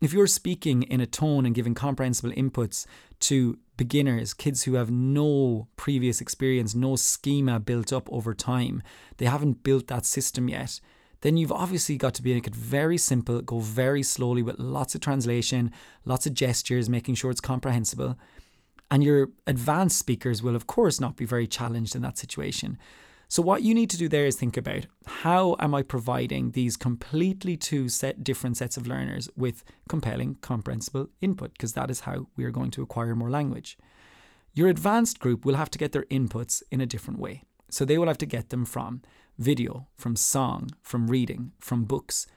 if 0.00 0.12
you're 0.12 0.28
speaking 0.28 0.84
in 0.84 1.00
a 1.00 1.06
tone 1.06 1.44
and 1.44 1.52
giving 1.52 1.74
comprehensible 1.74 2.30
inputs 2.30 2.86
to 3.20 3.58
beginners, 3.76 4.34
kids 4.34 4.64
who 4.64 4.74
have 4.74 4.90
no 4.90 5.68
previous 5.76 6.20
experience, 6.20 6.74
no 6.74 6.96
schema 6.96 7.58
built 7.60 7.92
up 7.92 8.08
over 8.12 8.34
time, 8.34 8.82
they 9.16 9.26
haven't 9.26 9.62
built 9.62 9.88
that 9.88 10.06
system 10.06 10.48
yet, 10.48 10.80
then 11.22 11.36
you've 11.36 11.52
obviously 11.52 11.96
got 11.96 12.12
to 12.14 12.22
make 12.22 12.46
it 12.46 12.54
very 12.54 12.98
simple, 12.98 13.40
go 13.40 13.58
very 13.58 14.02
slowly 14.02 14.42
with 14.42 14.58
lots 14.58 14.94
of 14.94 15.00
translation, 15.00 15.72
lots 16.04 16.26
of 16.26 16.34
gestures, 16.34 16.90
making 16.90 17.14
sure 17.14 17.30
it's 17.30 17.40
comprehensible. 17.40 18.18
And 18.90 19.02
your 19.02 19.30
advanced 19.46 19.98
speakers 19.98 20.42
will, 20.42 20.54
of 20.54 20.66
course, 20.66 21.00
not 21.00 21.16
be 21.16 21.24
very 21.24 21.46
challenged 21.46 21.96
in 21.96 22.02
that 22.02 22.18
situation. 22.18 22.76
So, 23.34 23.42
what 23.42 23.64
you 23.64 23.74
need 23.74 23.90
to 23.90 23.96
do 23.96 24.08
there 24.08 24.26
is 24.26 24.36
think 24.36 24.56
about 24.56 24.86
how 25.06 25.56
am 25.58 25.74
I 25.74 25.82
providing 25.82 26.52
these 26.52 26.76
completely 26.76 27.56
two 27.56 27.88
set 27.88 28.22
different 28.22 28.56
sets 28.56 28.76
of 28.76 28.86
learners 28.86 29.28
with 29.34 29.64
compelling, 29.88 30.36
comprehensible 30.36 31.08
input, 31.20 31.50
because 31.54 31.72
that 31.72 31.90
is 31.90 32.02
how 32.06 32.28
we 32.36 32.44
are 32.44 32.52
going 32.52 32.70
to 32.70 32.82
acquire 32.82 33.16
more 33.16 33.30
language. 33.30 33.76
Your 34.52 34.68
advanced 34.68 35.18
group 35.18 35.44
will 35.44 35.56
have 35.56 35.68
to 35.70 35.80
get 35.80 35.90
their 35.90 36.04
inputs 36.04 36.62
in 36.70 36.80
a 36.80 36.86
different 36.86 37.18
way. 37.18 37.42
So, 37.70 37.84
they 37.84 37.98
will 37.98 38.06
have 38.06 38.18
to 38.18 38.34
get 38.36 38.50
them 38.50 38.64
from 38.64 39.02
video, 39.36 39.88
from 39.96 40.14
song, 40.14 40.70
from 40.80 41.08
reading, 41.08 41.50
from 41.58 41.86
books. 41.86 42.28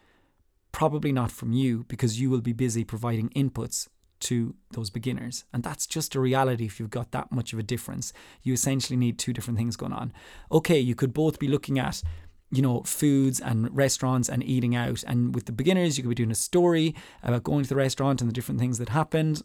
Probably 0.71 1.11
not 1.11 1.31
from 1.31 1.53
you 1.53 1.85
because 1.87 2.19
you 2.19 2.31
will 2.31 2.41
be 2.41 2.53
busy 2.53 2.83
providing 2.83 3.29
inputs 3.35 3.87
to 4.21 4.55
those 4.71 4.89
beginners. 4.89 5.45
And 5.53 5.63
that's 5.63 5.87
just 5.87 6.15
a 6.15 6.19
reality 6.19 6.65
if 6.65 6.79
you've 6.79 6.89
got 6.89 7.11
that 7.11 7.31
much 7.31 7.53
of 7.53 7.59
a 7.59 7.63
difference. 7.63 8.13
You 8.43 8.53
essentially 8.53 8.97
need 8.97 9.17
two 9.17 9.33
different 9.33 9.57
things 9.57 9.75
going 9.75 9.93
on. 9.93 10.13
Okay, 10.51 10.79
you 10.79 10.95
could 10.95 11.13
both 11.13 11.39
be 11.39 11.47
looking 11.47 11.79
at 11.79 12.01
you 12.49 12.61
know, 12.61 12.81
foods 12.83 13.41
and 13.41 13.75
restaurants 13.75 14.29
and 14.29 14.41
eating 14.41 14.75
out. 14.75 15.03
And 15.05 15.35
with 15.35 15.45
the 15.45 15.51
beginners, 15.51 15.97
you 15.97 16.03
could 16.03 16.09
be 16.09 16.15
doing 16.15 16.31
a 16.31 16.35
story 16.35 16.95
about 17.21 17.43
going 17.43 17.63
to 17.63 17.69
the 17.69 17.75
restaurant 17.75 18.21
and 18.21 18.29
the 18.29 18.33
different 18.33 18.59
things 18.59 18.77
that 18.77 18.89
happened 18.89 19.41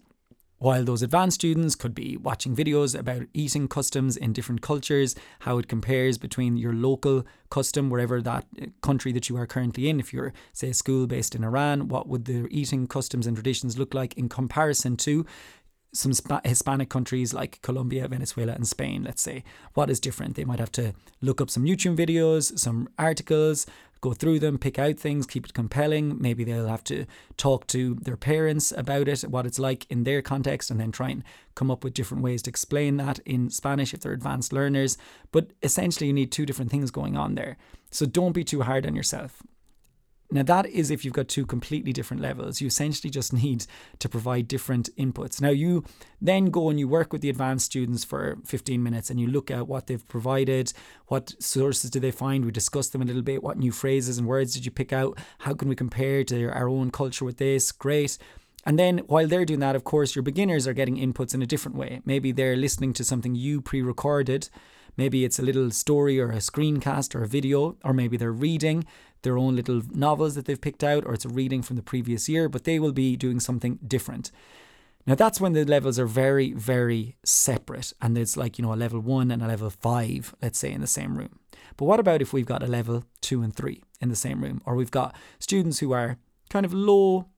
while 0.62 0.84
those 0.84 1.02
advanced 1.02 1.34
students 1.34 1.74
could 1.74 1.92
be 1.92 2.16
watching 2.16 2.54
videos 2.54 2.96
about 2.96 3.22
eating 3.34 3.66
customs 3.66 4.16
in 4.16 4.32
different 4.32 4.62
cultures, 4.62 5.16
how 5.40 5.58
it 5.58 5.66
compares 5.66 6.18
between 6.18 6.56
your 6.56 6.72
local 6.72 7.26
custom, 7.50 7.90
wherever 7.90 8.22
that 8.22 8.46
uh, 8.62 8.66
country 8.80 9.10
that 9.10 9.28
you 9.28 9.36
are 9.36 9.44
currently 9.44 9.88
in, 9.88 9.98
if 9.98 10.12
you're, 10.12 10.32
say, 10.52 10.70
a 10.70 10.74
school 10.74 11.08
based 11.08 11.34
in 11.34 11.42
Iran, 11.42 11.88
what 11.88 12.06
would 12.06 12.26
the 12.26 12.46
eating 12.48 12.86
customs 12.86 13.26
and 13.26 13.36
traditions 13.36 13.76
look 13.76 13.92
like 13.92 14.16
in 14.16 14.28
comparison 14.28 14.96
to 14.98 15.26
some 15.92 16.12
Hispanic 16.44 16.88
countries 16.88 17.34
like 17.34 17.60
Colombia, 17.62 18.06
Venezuela, 18.06 18.52
and 18.52 18.66
Spain, 18.66 19.02
let's 19.02 19.20
say, 19.20 19.42
what 19.74 19.90
is 19.90 19.98
different? 19.98 20.36
They 20.36 20.44
might 20.44 20.60
have 20.60 20.72
to 20.72 20.94
look 21.20 21.40
up 21.40 21.50
some 21.50 21.64
YouTube 21.64 21.96
videos, 21.96 22.56
some 22.56 22.88
articles, 23.00 23.66
go 24.02 24.12
through 24.12 24.40
them, 24.40 24.58
pick 24.58 24.78
out 24.78 24.98
things, 24.98 25.26
keep 25.26 25.46
it 25.46 25.54
compelling. 25.54 26.20
Maybe 26.20 26.44
they'll 26.44 26.66
have 26.66 26.84
to 26.84 27.06
talk 27.36 27.66
to 27.68 27.94
their 27.94 28.16
parents 28.16 28.72
about 28.76 29.08
it, 29.08 29.24
what 29.30 29.46
it's 29.46 29.60
like 29.60 29.86
in 29.90 30.04
their 30.04 30.20
context, 30.20 30.70
and 30.70 30.78
then 30.78 30.92
try 30.92 31.10
and 31.10 31.24
come 31.54 31.70
up 31.70 31.84
with 31.84 31.94
different 31.94 32.22
ways 32.22 32.42
to 32.42 32.50
explain 32.50 32.96
that 32.98 33.20
in 33.20 33.48
Spanish 33.48 33.94
if 33.94 34.00
they're 34.00 34.12
advanced 34.12 34.52
learners. 34.52 34.98
But 35.30 35.52
essentially, 35.62 36.08
you 36.08 36.12
need 36.12 36.32
two 36.32 36.44
different 36.44 36.70
things 36.70 36.90
going 36.90 37.16
on 37.16 37.36
there. 37.36 37.56
So 37.90 38.04
don't 38.04 38.32
be 38.32 38.44
too 38.44 38.62
hard 38.62 38.86
on 38.86 38.96
yourself. 38.96 39.42
Now, 40.32 40.42
that 40.44 40.66
is 40.66 40.90
if 40.90 41.04
you've 41.04 41.12
got 41.12 41.28
two 41.28 41.44
completely 41.44 41.92
different 41.92 42.22
levels. 42.22 42.60
You 42.60 42.66
essentially 42.66 43.10
just 43.10 43.32
need 43.32 43.66
to 43.98 44.08
provide 44.08 44.48
different 44.48 44.88
inputs. 44.96 45.40
Now, 45.42 45.50
you 45.50 45.84
then 46.20 46.46
go 46.46 46.70
and 46.70 46.78
you 46.78 46.88
work 46.88 47.12
with 47.12 47.20
the 47.20 47.28
advanced 47.28 47.66
students 47.66 48.02
for 48.02 48.38
15 48.46 48.82
minutes 48.82 49.10
and 49.10 49.20
you 49.20 49.26
look 49.26 49.50
at 49.50 49.68
what 49.68 49.86
they've 49.86 50.08
provided, 50.08 50.72
what 51.08 51.34
sources 51.42 51.90
do 51.90 52.00
they 52.00 52.10
find. 52.10 52.44
We 52.46 52.50
discuss 52.50 52.88
them 52.88 53.02
a 53.02 53.04
little 53.04 53.22
bit. 53.22 53.42
What 53.42 53.58
new 53.58 53.72
phrases 53.72 54.16
and 54.16 54.26
words 54.26 54.54
did 54.54 54.64
you 54.64 54.70
pick 54.70 54.92
out? 54.92 55.18
How 55.40 55.52
can 55.52 55.68
we 55.68 55.76
compare 55.76 56.24
to 56.24 56.46
our 56.46 56.68
own 56.68 56.90
culture 56.90 57.26
with 57.26 57.36
this? 57.36 57.70
Great. 57.70 58.16
And 58.64 58.78
then 58.78 58.98
while 59.06 59.26
they're 59.26 59.44
doing 59.44 59.60
that, 59.60 59.76
of 59.76 59.84
course, 59.84 60.14
your 60.14 60.22
beginners 60.22 60.66
are 60.66 60.72
getting 60.72 60.96
inputs 60.96 61.34
in 61.34 61.42
a 61.42 61.46
different 61.46 61.76
way. 61.76 62.00
Maybe 62.04 62.32
they're 62.32 62.56
listening 62.56 62.92
to 62.94 63.04
something 63.04 63.34
you 63.34 63.60
pre 63.60 63.82
recorded. 63.82 64.48
Maybe 64.96 65.24
it's 65.24 65.38
a 65.38 65.42
little 65.42 65.70
story 65.70 66.20
or 66.20 66.30
a 66.30 66.36
screencast 66.36 67.14
or 67.14 67.22
a 67.22 67.28
video, 67.28 67.76
or 67.82 67.92
maybe 67.92 68.16
they're 68.16 68.30
reading 68.30 68.84
their 69.22 69.38
own 69.38 69.56
little 69.56 69.82
novels 69.90 70.34
that 70.34 70.44
they've 70.44 70.60
picked 70.60 70.84
out, 70.84 71.04
or 71.06 71.14
it's 71.14 71.24
a 71.24 71.30
reading 71.30 71.62
from 71.62 71.76
the 71.76 71.82
previous 71.82 72.28
year, 72.28 72.48
but 72.48 72.64
they 72.64 72.78
will 72.78 72.92
be 72.92 73.16
doing 73.16 73.40
something 73.40 73.78
different. 73.86 74.30
Now 75.06 75.14
that's 75.14 75.40
when 75.40 75.52
the 75.52 75.64
levels 75.64 75.98
are 75.98 76.06
very, 76.06 76.52
very 76.52 77.16
separate, 77.24 77.92
and 78.00 78.16
it's 78.18 78.36
like, 78.36 78.58
you 78.58 78.64
know, 78.64 78.72
a 78.72 78.76
level 78.76 79.00
one 79.00 79.30
and 79.30 79.42
a 79.42 79.48
level 79.48 79.70
five, 79.70 80.34
let's 80.42 80.58
say, 80.58 80.70
in 80.70 80.80
the 80.80 80.86
same 80.86 81.16
room. 81.16 81.38
But 81.76 81.86
what 81.86 82.00
about 82.00 82.22
if 82.22 82.32
we've 82.32 82.46
got 82.46 82.62
a 82.62 82.66
level 82.68 83.04
two 83.20 83.42
and 83.42 83.54
three 83.54 83.82
in 84.00 84.10
the 84.10 84.16
same 84.16 84.42
room, 84.42 84.60
or 84.66 84.76
we've 84.76 84.90
got 84.90 85.16
students 85.38 85.78
who 85.78 85.92
are 85.92 86.18
kind 86.50 86.66
of 86.66 86.74
low 86.74 87.28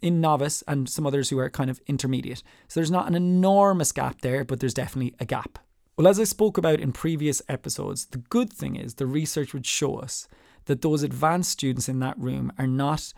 in 0.00 0.20
novice 0.20 0.62
and 0.68 0.88
some 0.88 1.06
others 1.06 1.30
who 1.30 1.38
are 1.38 1.50
kind 1.50 1.70
of 1.70 1.80
intermediate? 1.86 2.42
So 2.68 2.80
there's 2.80 2.90
not 2.90 3.08
an 3.08 3.14
enormous 3.14 3.92
gap 3.92 4.20
there, 4.20 4.44
but 4.44 4.60
there's 4.60 4.74
definitely 4.74 5.14
a 5.20 5.24
gap. 5.24 5.58
Well, 5.96 6.06
as 6.06 6.20
I 6.20 6.24
spoke 6.24 6.56
about 6.56 6.80
in 6.80 6.92
previous 6.92 7.42
episodes, 7.48 8.06
the 8.06 8.18
good 8.18 8.52
thing 8.52 8.76
is 8.76 8.94
the 8.94 9.06
research 9.06 9.52
would 9.52 9.66
show 9.66 9.96
us 9.96 10.28
that 10.66 10.82
those 10.82 11.02
advanced 11.02 11.50
students 11.50 11.88
in 11.88 11.98
that 12.00 12.18
room 12.18 12.52
are 12.58 12.66
not 12.66 13.12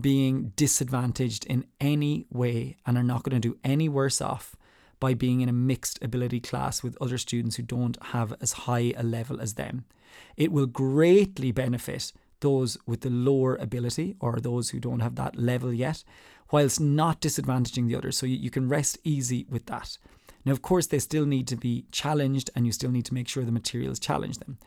being 0.00 0.52
disadvantaged 0.56 1.44
in 1.46 1.64
any 1.80 2.26
way 2.30 2.76
and 2.86 2.96
are 2.96 3.02
not 3.02 3.22
going 3.22 3.38
to 3.38 3.48
do 3.48 3.58
any 3.64 3.88
worse 3.88 4.20
off 4.20 4.56
by 4.98 5.14
being 5.14 5.40
in 5.40 5.48
a 5.48 5.52
mixed 5.52 6.02
ability 6.02 6.40
class 6.40 6.82
with 6.82 6.96
other 7.00 7.18
students 7.18 7.56
who 7.56 7.62
don't 7.62 8.02
have 8.06 8.32
as 8.40 8.52
high 8.52 8.92
a 8.96 9.02
level 9.02 9.40
as 9.40 9.54
them. 9.54 9.84
It 10.36 10.52
will 10.52 10.66
greatly 10.66 11.52
benefit 11.52 12.12
those 12.40 12.76
with 12.86 13.00
the 13.00 13.10
lower 13.10 13.56
ability 13.56 14.16
or 14.20 14.40
those 14.40 14.70
who 14.70 14.80
don't 14.80 15.00
have 15.00 15.14
that 15.16 15.36
level 15.36 15.72
yet, 15.72 16.04
whilst 16.50 16.80
not 16.80 17.20
disadvantaging 17.20 17.88
the 17.88 17.96
others. 17.96 18.16
So 18.16 18.26
you, 18.26 18.36
you 18.36 18.50
can 18.50 18.68
rest 18.68 18.98
easy 19.04 19.46
with 19.48 19.66
that. 19.66 19.98
Now, 20.44 20.52
of 20.52 20.62
course, 20.62 20.86
they 20.86 21.00
still 21.00 21.26
need 21.26 21.48
to 21.48 21.56
be 21.56 21.86
challenged 21.90 22.50
and 22.54 22.66
you 22.66 22.72
still 22.72 22.90
need 22.90 23.04
to 23.06 23.14
make 23.14 23.28
sure 23.28 23.44
the 23.44 23.52
materials 23.52 23.98
challenge 23.98 24.38
them. 24.38 24.58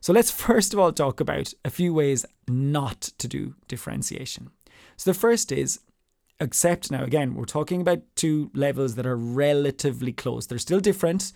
So 0.00 0.12
let's 0.12 0.30
first 0.48 0.74
of 0.74 0.78
all 0.78 0.92
talk 0.92 1.20
about 1.20 1.54
a 1.64 1.70
few 1.70 1.94
ways 1.94 2.26
not 2.46 3.00
to 3.18 3.28
do 3.28 3.54
differentiation. 3.68 4.50
So 4.96 5.10
the 5.10 5.18
first 5.18 5.50
is 5.50 5.80
accept 6.40 6.90
now 6.90 7.04
again 7.04 7.34
we're 7.34 7.44
talking 7.44 7.80
about 7.80 8.00
two 8.16 8.50
levels 8.52 8.96
that 8.96 9.06
are 9.06 9.16
relatively 9.16 10.12
close. 10.12 10.46
They're 10.46 10.58
still 10.58 10.80
different, 10.80 11.32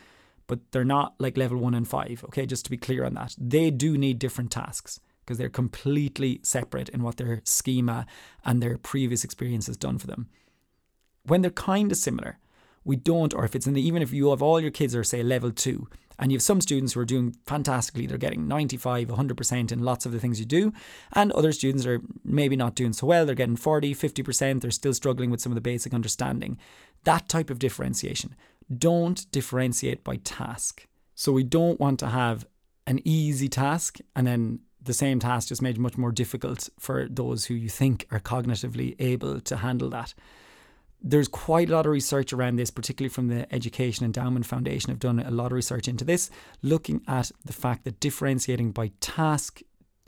but 0.47 0.59
they're 0.73 0.85
not 0.85 1.14
like 1.19 1.37
level 1.37 1.59
1 1.59 1.75
and 1.75 1.87
5, 1.87 2.25
okay? 2.25 2.45
Just 2.45 2.64
to 2.64 2.71
be 2.71 2.76
clear 2.76 3.05
on 3.05 3.14
that. 3.14 3.35
They 3.38 3.71
do 3.71 3.97
need 3.97 4.19
different 4.19 4.50
tasks 4.50 5.00
because 5.26 5.38
they're 5.38 5.49
completely 5.49 6.38
separate 6.45 6.88
in 6.90 7.02
what 7.02 7.16
their 7.16 7.40
schema 7.42 8.06
and 8.45 8.62
their 8.62 8.78
previous 8.78 9.25
experience 9.25 9.66
has 9.66 9.76
done 9.76 9.99
for 9.99 10.06
them. 10.06 10.28
When 11.25 11.42
they're 11.42 11.50
kind 11.50 11.90
of 11.90 11.99
similar, 11.99 12.38
we 12.85 12.95
don't, 12.95 13.35
or 13.35 13.45
if 13.45 13.56
it's 13.56 13.66
in 13.66 13.75
the, 13.75 13.85
even 13.85 14.00
if 14.00 14.12
you 14.12 14.30
have 14.30 14.40
all 14.40 14.61
your 14.61 14.71
kids 14.71 14.95
are, 14.95 15.02
say, 15.02 15.25
level 15.25 15.50
two, 15.50 15.88
and 16.18 16.30
you 16.30 16.37
have 16.37 16.42
some 16.42 16.61
students 16.61 16.92
who 16.92 17.00
are 17.00 17.04
doing 17.04 17.37
fantastically, 17.45 18.06
they're 18.06 18.16
getting 18.16 18.47
95, 18.47 19.09
100% 19.09 19.73
in 19.73 19.83
lots 19.83 20.06
of 20.06 20.12
the 20.12 20.21
things 20.21 20.38
you 20.38 20.47
do, 20.47 20.73
and 21.12 21.33
other 21.33 21.52
students 21.52 21.85
are 21.85 22.00
maybe 22.25 22.54
not 22.54 22.76
doing 22.76 22.92
so 22.92 23.09
well, 23.09 23.26
they're 23.26 23.35
getting 23.35 23.56
40, 23.56 23.95
50%, 23.95 24.61
they're 24.61 24.71
still 24.71 24.95
struggling 24.95 25.30
with 25.30 25.40
some 25.40 25.50
of 25.50 25.56
the 25.56 25.61
basic 25.61 25.92
understanding. 25.92 26.59
That 27.02 27.28
type 27.28 27.50
of 27.50 27.59
differentiation. 27.59 28.37
Don't 28.73 29.30
differentiate 29.33 30.04
by 30.04 30.16
task. 30.16 30.87
So 31.14 31.33
we 31.33 31.42
don't 31.42 31.80
want 31.80 31.99
to 32.00 32.09
have 32.09 32.47
an 32.87 33.00
easy 33.04 33.49
task 33.49 33.99
and 34.14 34.26
then 34.26 34.61
the 34.87 34.95
same 34.95 35.21
task 35.21 35.49
just 35.49 35.62
made 35.62 35.78
much 35.78 35.97
more 35.97 36.12
difficult 36.12 36.69
for 36.78 37.07
those 37.09 37.47
who 37.47 37.55
you 37.55 37.69
think 37.69 38.07
are 38.11 38.21
cognitively 38.21 38.97
able 38.99 39.40
to 39.40 39.57
handle 39.57 39.90
that 39.90 40.14
there's 41.02 41.28
quite 41.28 41.69
a 41.69 41.73
lot 41.73 41.87
of 41.87 41.93
research 41.93 42.33
around 42.33 42.57
this, 42.57 42.71
particularly 42.71 43.09
from 43.11 43.28
the 43.28 43.52
Education 43.55 44.05
Endowment 44.05 44.47
Foundation, 44.47 44.90
have 44.90 44.99
done 44.99 45.21
a 45.21 45.31
lot 45.31 45.47
of 45.47 45.52
research 45.52 45.88
into 45.88 46.05
this, 46.05 46.31
looking 46.62 47.02
at 47.07 47.31
the 47.45 47.52
fact 47.52 47.85
that 47.85 48.00
differentiating 48.00 48.73
by 48.73 48.90
task 49.00 49.61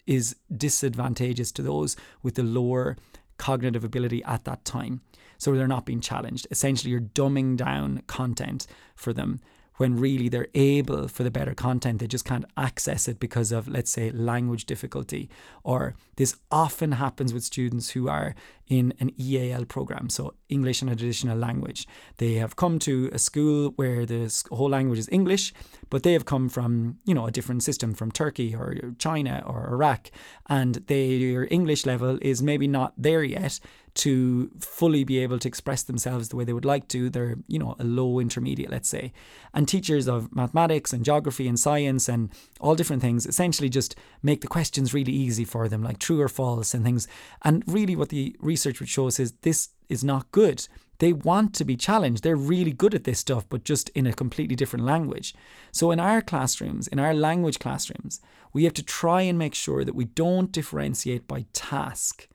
is 0.07 0.37
disadvantageous 0.55 1.53
to 1.53 1.63
those 1.63 1.97
with 2.23 2.35
the 2.35 2.43
lower 2.43 2.97
cognitive 3.37 3.85
ability 3.85 4.25
at 4.25 4.45
that 4.45 4.65
time. 4.65 5.03
So 5.37 5.55
they're 5.55 5.69
not 5.69 5.87
being 5.87 6.01
challenged. 6.01 6.49
Essentially, 6.51 6.91
you're 6.91 7.01
dumbing 7.01 7.57
down 7.57 8.03
content 8.07 8.67
for 8.97 9.13
them 9.13 9.41
when 9.79 9.97
really 9.97 10.29
they're 10.29 10.49
able 10.55 11.09
for 11.09 11.23
the 11.23 11.31
better 11.31 11.55
content, 11.55 12.01
they 12.01 12.07
just 12.07 12.25
can't 12.25 12.45
access 12.57 13.09
it 13.09 13.19
because 13.19 13.51
of, 13.51 13.67
let's 13.67 13.91
say, 13.91 14.11
language 14.11 14.67
difficulty. 14.67 15.31
Or 15.65 15.95
this 16.17 16.37
often 16.51 16.93
happens 16.93 17.33
with 17.33 17.45
students 17.45 17.91
who 17.91 18.09
are 18.09 18.35
in 18.67 18.93
an 19.01 19.13
EAL 19.19 19.65
program, 19.65 20.11
so 20.11 20.35
English 20.49 20.83
and 20.83 20.91
additional 20.91 21.39
language. 21.39 21.87
They 22.19 22.35
have 22.35 22.57
come 22.57 22.79
to 22.81 23.09
a 23.13 23.19
school 23.19 23.73
where 23.77 24.05
the 24.05 24.45
whole 24.51 24.69
language 24.69 24.99
is 24.99 25.09
English, 25.11 25.55
but 25.91 26.03
they 26.03 26.13
have 26.13 26.27
come 26.27 26.49
from, 26.49 26.99
you 27.05 27.15
know, 27.15 27.27
a 27.27 27.31
different 27.31 27.63
system 27.63 27.95
from 27.95 28.11
Turkey 28.11 28.55
or 28.55 28.95
China 28.99 29.43
or 29.47 29.69
Iraq, 29.73 30.11
and 30.49 30.75
their 30.87 31.47
English 31.51 31.87
level 31.87 32.19
is 32.21 32.43
maybe 32.43 32.67
not 32.67 32.93
there 32.99 33.23
yet 33.23 33.61
to 33.99 34.49
fully 34.61 35.03
be 35.03 35.19
able 35.19 35.41
to 35.41 35.49
express 35.49 35.83
themselves 35.83 36.29
the 36.29 36.37
way 36.37 36.45
they 36.45 36.53
would 36.53 36.65
like 36.65 36.87
to. 36.89 37.11
They're, 37.11 37.37
you 37.49 37.59
know, 37.59 37.75
a 37.81 37.85
low 37.85 38.21
intermediate, 38.21 38.71
let's 38.71 38.89
say. 38.89 39.13
And 39.53 39.67
teachers 39.67 40.07
of 40.07 40.35
mathematics 40.35 40.93
and 40.93 41.05
geography 41.05 41.49
and 41.49 41.59
science 41.59 42.09
and 42.09 42.31
all 42.61 42.77
different 42.77 43.03
things 43.03 43.27
essentially 43.27 43.69
just 43.69 43.97
make 44.23 44.41
the 44.41 44.47
questions 44.47 44.95
really 44.95 45.13
easy 45.13 45.45
for 45.45 45.69
them, 45.69 45.83
like 45.83 45.99
true 45.99 46.21
or 46.21 46.29
false 46.29 46.75
and 46.75 46.85
things. 46.85 47.09
And 47.43 47.65
really, 47.67 47.97
what 47.97 48.11
the 48.11 48.37
research 48.41 48.79
would 48.79 48.89
show 48.89 49.09
us 49.09 49.19
is 49.19 49.33
this 49.43 49.71
is 49.89 50.05
not 50.05 50.31
good. 50.31 50.69
They 50.99 51.13
want 51.13 51.55
to 51.55 51.65
be 51.65 51.77
challenged. 51.77 52.23
They're 52.23 52.37
really 52.37 52.73
good 52.73 52.95
at 52.95 53.05
this 53.05 53.19
stuff, 53.19 53.49
but 53.49 53.65
just 53.65 53.89
in 53.91 54.07
a 54.07 54.13
completely 54.13 54.55
different 54.55 54.85
language. 54.85 55.35
So, 55.73 55.91
in 55.91 55.99
our 55.99 56.23
classrooms, 56.23 56.87
in 56.87 57.01
our 57.01 57.15
language 57.15 57.59
classrooms, 57.59 58.21
we 58.53 58.65
have 58.65 58.75
to 58.75 58.85
try 58.85 59.23
and 59.23 59.39
make 59.39 59.55
sure 59.55 59.85
that 59.85 59.95
we 59.95 60.05
don't 60.05 60.53
differentiate 60.53 61.27
by 61.27 61.47
task. 61.53 62.29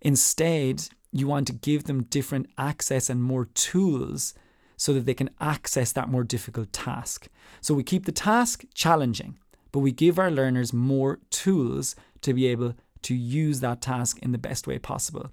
Instead, 0.00 0.88
you 1.14 1.28
want 1.28 1.46
to 1.46 1.52
give 1.52 1.84
them 1.84 2.02
different 2.02 2.48
access 2.58 3.08
and 3.08 3.22
more 3.22 3.44
tools 3.54 4.34
so 4.76 4.92
that 4.92 5.06
they 5.06 5.14
can 5.14 5.30
access 5.40 5.92
that 5.92 6.08
more 6.08 6.24
difficult 6.24 6.72
task. 6.72 7.28
So 7.60 7.72
we 7.72 7.84
keep 7.84 8.04
the 8.04 8.12
task 8.12 8.64
challenging, 8.74 9.38
but 9.70 9.78
we 9.78 9.92
give 9.92 10.18
our 10.18 10.30
learners 10.30 10.72
more 10.72 11.20
tools 11.30 11.94
to 12.22 12.34
be 12.34 12.48
able 12.48 12.74
to 13.02 13.14
use 13.14 13.60
that 13.60 13.80
task 13.80 14.18
in 14.22 14.32
the 14.32 14.38
best 14.38 14.66
way 14.66 14.78
possible. 14.78 15.30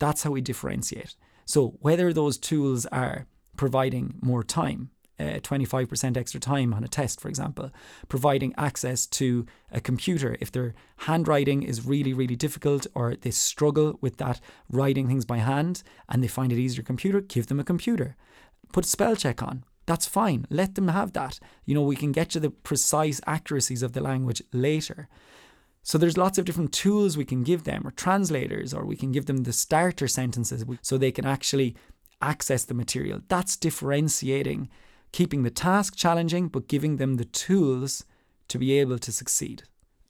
That's 0.00 0.24
how 0.24 0.32
we 0.32 0.40
differentiate. 0.40 1.14
So, 1.44 1.74
whether 1.80 2.12
those 2.12 2.38
tools 2.38 2.86
are 2.86 3.26
providing 3.56 4.14
more 4.22 4.42
time, 4.42 4.90
uh, 5.18 5.38
25% 5.40 6.16
extra 6.16 6.40
time 6.40 6.72
on 6.72 6.84
a 6.84 6.88
test, 6.88 7.20
for 7.20 7.28
example, 7.28 7.70
providing 8.08 8.54
access 8.56 9.06
to 9.06 9.46
a 9.70 9.80
computer 9.80 10.36
if 10.40 10.50
their 10.50 10.74
handwriting 10.98 11.62
is 11.62 11.86
really, 11.86 12.12
really 12.12 12.36
difficult 12.36 12.86
or 12.94 13.14
they 13.14 13.30
struggle 13.30 13.98
with 14.00 14.16
that 14.16 14.40
writing 14.70 15.08
things 15.08 15.24
by 15.24 15.38
hand 15.38 15.82
and 16.08 16.22
they 16.22 16.28
find 16.28 16.52
it 16.52 16.58
easier 16.58 16.82
computer, 16.82 17.20
give 17.20 17.46
them 17.46 17.60
a 17.60 17.64
computer. 17.64 18.16
Put 18.72 18.86
a 18.86 18.88
spell 18.88 19.16
check 19.16 19.42
on. 19.42 19.64
That's 19.86 20.06
fine. 20.06 20.46
Let 20.48 20.74
them 20.76 20.88
have 20.88 21.12
that. 21.12 21.40
You 21.64 21.74
know, 21.74 21.82
we 21.82 21.96
can 21.96 22.12
get 22.12 22.30
to 22.30 22.40
the 22.40 22.50
precise 22.50 23.20
accuracies 23.26 23.82
of 23.82 23.92
the 23.92 24.00
language 24.00 24.42
later. 24.52 25.08
So 25.82 25.98
there's 25.98 26.16
lots 26.16 26.38
of 26.38 26.44
different 26.44 26.72
tools 26.72 27.16
we 27.16 27.24
can 27.24 27.42
give 27.42 27.64
them, 27.64 27.86
or 27.86 27.90
translators, 27.90 28.72
or 28.72 28.84
we 28.84 28.94
can 28.94 29.10
give 29.10 29.26
them 29.26 29.38
the 29.38 29.52
starter 29.52 30.06
sentences 30.06 30.64
so 30.80 30.96
they 30.96 31.10
can 31.10 31.26
actually 31.26 31.74
access 32.20 32.64
the 32.64 32.74
material. 32.74 33.20
That's 33.26 33.56
differentiating, 33.56 34.68
keeping 35.12 35.42
the 35.42 35.50
task 35.50 35.96
challenging, 35.96 36.48
but 36.48 36.68
giving 36.68 36.96
them 36.96 37.16
the 37.16 37.24
tools 37.24 38.04
to 38.48 38.58
be 38.58 38.78
able 38.78 38.98
to 38.98 39.12
succeed. 39.12 39.64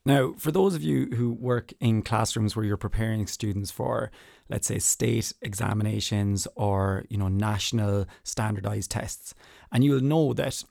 Now, 0.05 0.35
for 0.37 0.51
those 0.51 0.75
of 0.75 0.83
you 0.83 1.07
who 1.15 1.33
work 1.33 1.73
in 1.79 2.03
classrooms 2.03 2.57
where 2.57 2.65
you're 2.65 2.77
preparing 2.77 3.27
students 3.27 3.71
for, 3.71 4.11
let's 4.49 4.67
say, 4.67 4.81
state 4.81 5.33
examinations 5.43 6.49
or, 6.57 7.05
you 7.09 7.17
know, 7.17 7.29
national 7.29 8.07
standardized 8.25 8.91
tests, 8.91 9.35
and 9.71 9.85
you'll 9.85 10.01
know 10.01 10.33
that 10.33 10.65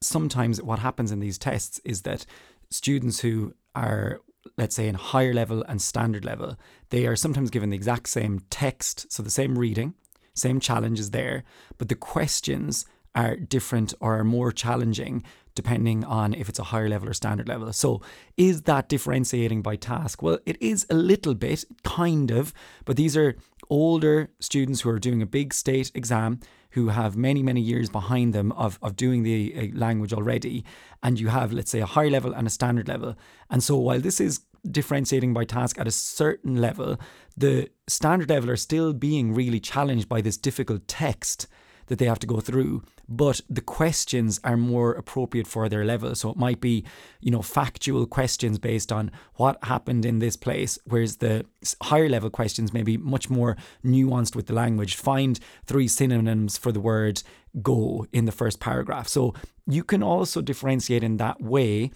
sometimes 0.00 0.60
what 0.60 0.80
happens 0.80 1.12
in 1.12 1.20
these 1.20 1.38
tests 1.38 1.80
is 1.84 2.02
that 2.02 2.26
students 2.70 3.20
who 3.20 3.54
are 3.76 4.20
let's 4.56 4.74
say 4.74 4.88
in 4.88 4.94
higher 4.94 5.32
level 5.32 5.64
and 5.68 5.80
standard 5.80 6.24
level, 6.24 6.56
they 6.90 7.06
are 7.06 7.16
sometimes 7.16 7.50
given 7.50 7.70
the 7.70 7.76
exact 7.76 8.08
same 8.08 8.40
text, 8.50 9.10
so 9.12 9.22
the 9.22 9.30
same 9.30 9.58
reading, 9.58 9.94
same 10.34 10.60
challenge 10.60 10.98
is 10.98 11.10
there, 11.10 11.44
but 11.78 11.88
the 11.88 11.94
questions 11.94 12.84
are 13.14 13.36
different 13.36 13.94
or 14.00 14.18
are 14.18 14.24
more 14.24 14.52
challenging 14.52 15.22
depending 15.54 16.04
on 16.04 16.32
if 16.34 16.48
it's 16.48 16.58
a 16.58 16.64
higher 16.64 16.88
level 16.88 17.08
or 17.08 17.12
standard 17.12 17.48
level. 17.48 17.72
So, 17.72 18.00
is 18.36 18.62
that 18.62 18.88
differentiating 18.88 19.62
by 19.62 19.76
task? 19.76 20.22
Well, 20.22 20.38
it 20.46 20.60
is 20.62 20.86
a 20.88 20.94
little 20.94 21.34
bit, 21.34 21.64
kind 21.84 22.30
of, 22.30 22.54
but 22.84 22.96
these 22.96 23.16
are 23.16 23.36
older 23.68 24.30
students 24.40 24.80
who 24.80 24.90
are 24.90 24.98
doing 24.98 25.22
a 25.22 25.26
big 25.26 25.52
state 25.54 25.90
exam 25.94 26.40
who 26.70 26.88
have 26.88 27.16
many, 27.16 27.42
many 27.42 27.60
years 27.60 27.90
behind 27.90 28.32
them 28.32 28.50
of, 28.52 28.78
of 28.82 28.96
doing 28.96 29.22
the 29.22 29.54
uh, 29.74 29.78
language 29.78 30.12
already. 30.12 30.64
And 31.02 31.20
you 31.20 31.28
have, 31.28 31.52
let's 31.52 31.70
say, 31.70 31.80
a 31.80 31.86
higher 31.86 32.08
level 32.08 32.32
and 32.32 32.46
a 32.46 32.50
standard 32.50 32.88
level. 32.88 33.14
And 33.50 33.62
so 33.62 33.76
while 33.76 34.00
this 34.00 34.20
is 34.20 34.40
differentiating 34.70 35.34
by 35.34 35.44
task 35.44 35.78
at 35.78 35.86
a 35.86 35.90
certain 35.90 36.56
level, 36.56 36.98
the 37.36 37.68
standard 37.88 38.30
level 38.30 38.50
are 38.50 38.56
still 38.56 38.94
being 38.94 39.34
really 39.34 39.60
challenged 39.60 40.08
by 40.08 40.22
this 40.22 40.38
difficult 40.38 40.88
text 40.88 41.46
that 41.86 41.98
they 41.98 42.06
have 42.06 42.18
to 42.18 42.26
go 42.26 42.40
through 42.40 42.82
but 43.16 43.40
the 43.48 43.60
questions 43.60 44.40
are 44.42 44.56
more 44.56 44.92
appropriate 44.92 45.46
for 45.46 45.68
their 45.68 45.84
level. 45.84 46.14
So 46.14 46.30
it 46.30 46.36
might 46.36 46.60
be 46.60 46.84
you 47.20 47.30
know 47.30 47.42
factual 47.42 48.06
questions 48.06 48.58
based 48.58 48.90
on 48.90 49.10
what 49.34 49.62
happened 49.64 50.04
in 50.04 50.18
this 50.18 50.36
place 50.36 50.78
whereas 50.84 51.16
the 51.16 51.44
higher 51.82 52.08
level 52.08 52.30
questions 52.30 52.72
may 52.72 52.82
be 52.82 52.96
much 52.96 53.28
more 53.28 53.56
nuanced 53.84 54.34
with 54.34 54.46
the 54.46 54.54
language. 54.54 54.96
Find 54.96 55.38
three 55.66 55.88
synonyms 55.88 56.56
for 56.56 56.72
the 56.72 56.80
word 56.80 57.22
go 57.60 58.06
in 58.12 58.24
the 58.24 58.32
first 58.32 58.60
paragraph. 58.60 59.08
So 59.08 59.34
you 59.66 59.84
can 59.84 60.02
also 60.02 60.40
differentiate 60.40 61.04
in 61.04 61.18
that 61.18 61.42
way 61.42 61.90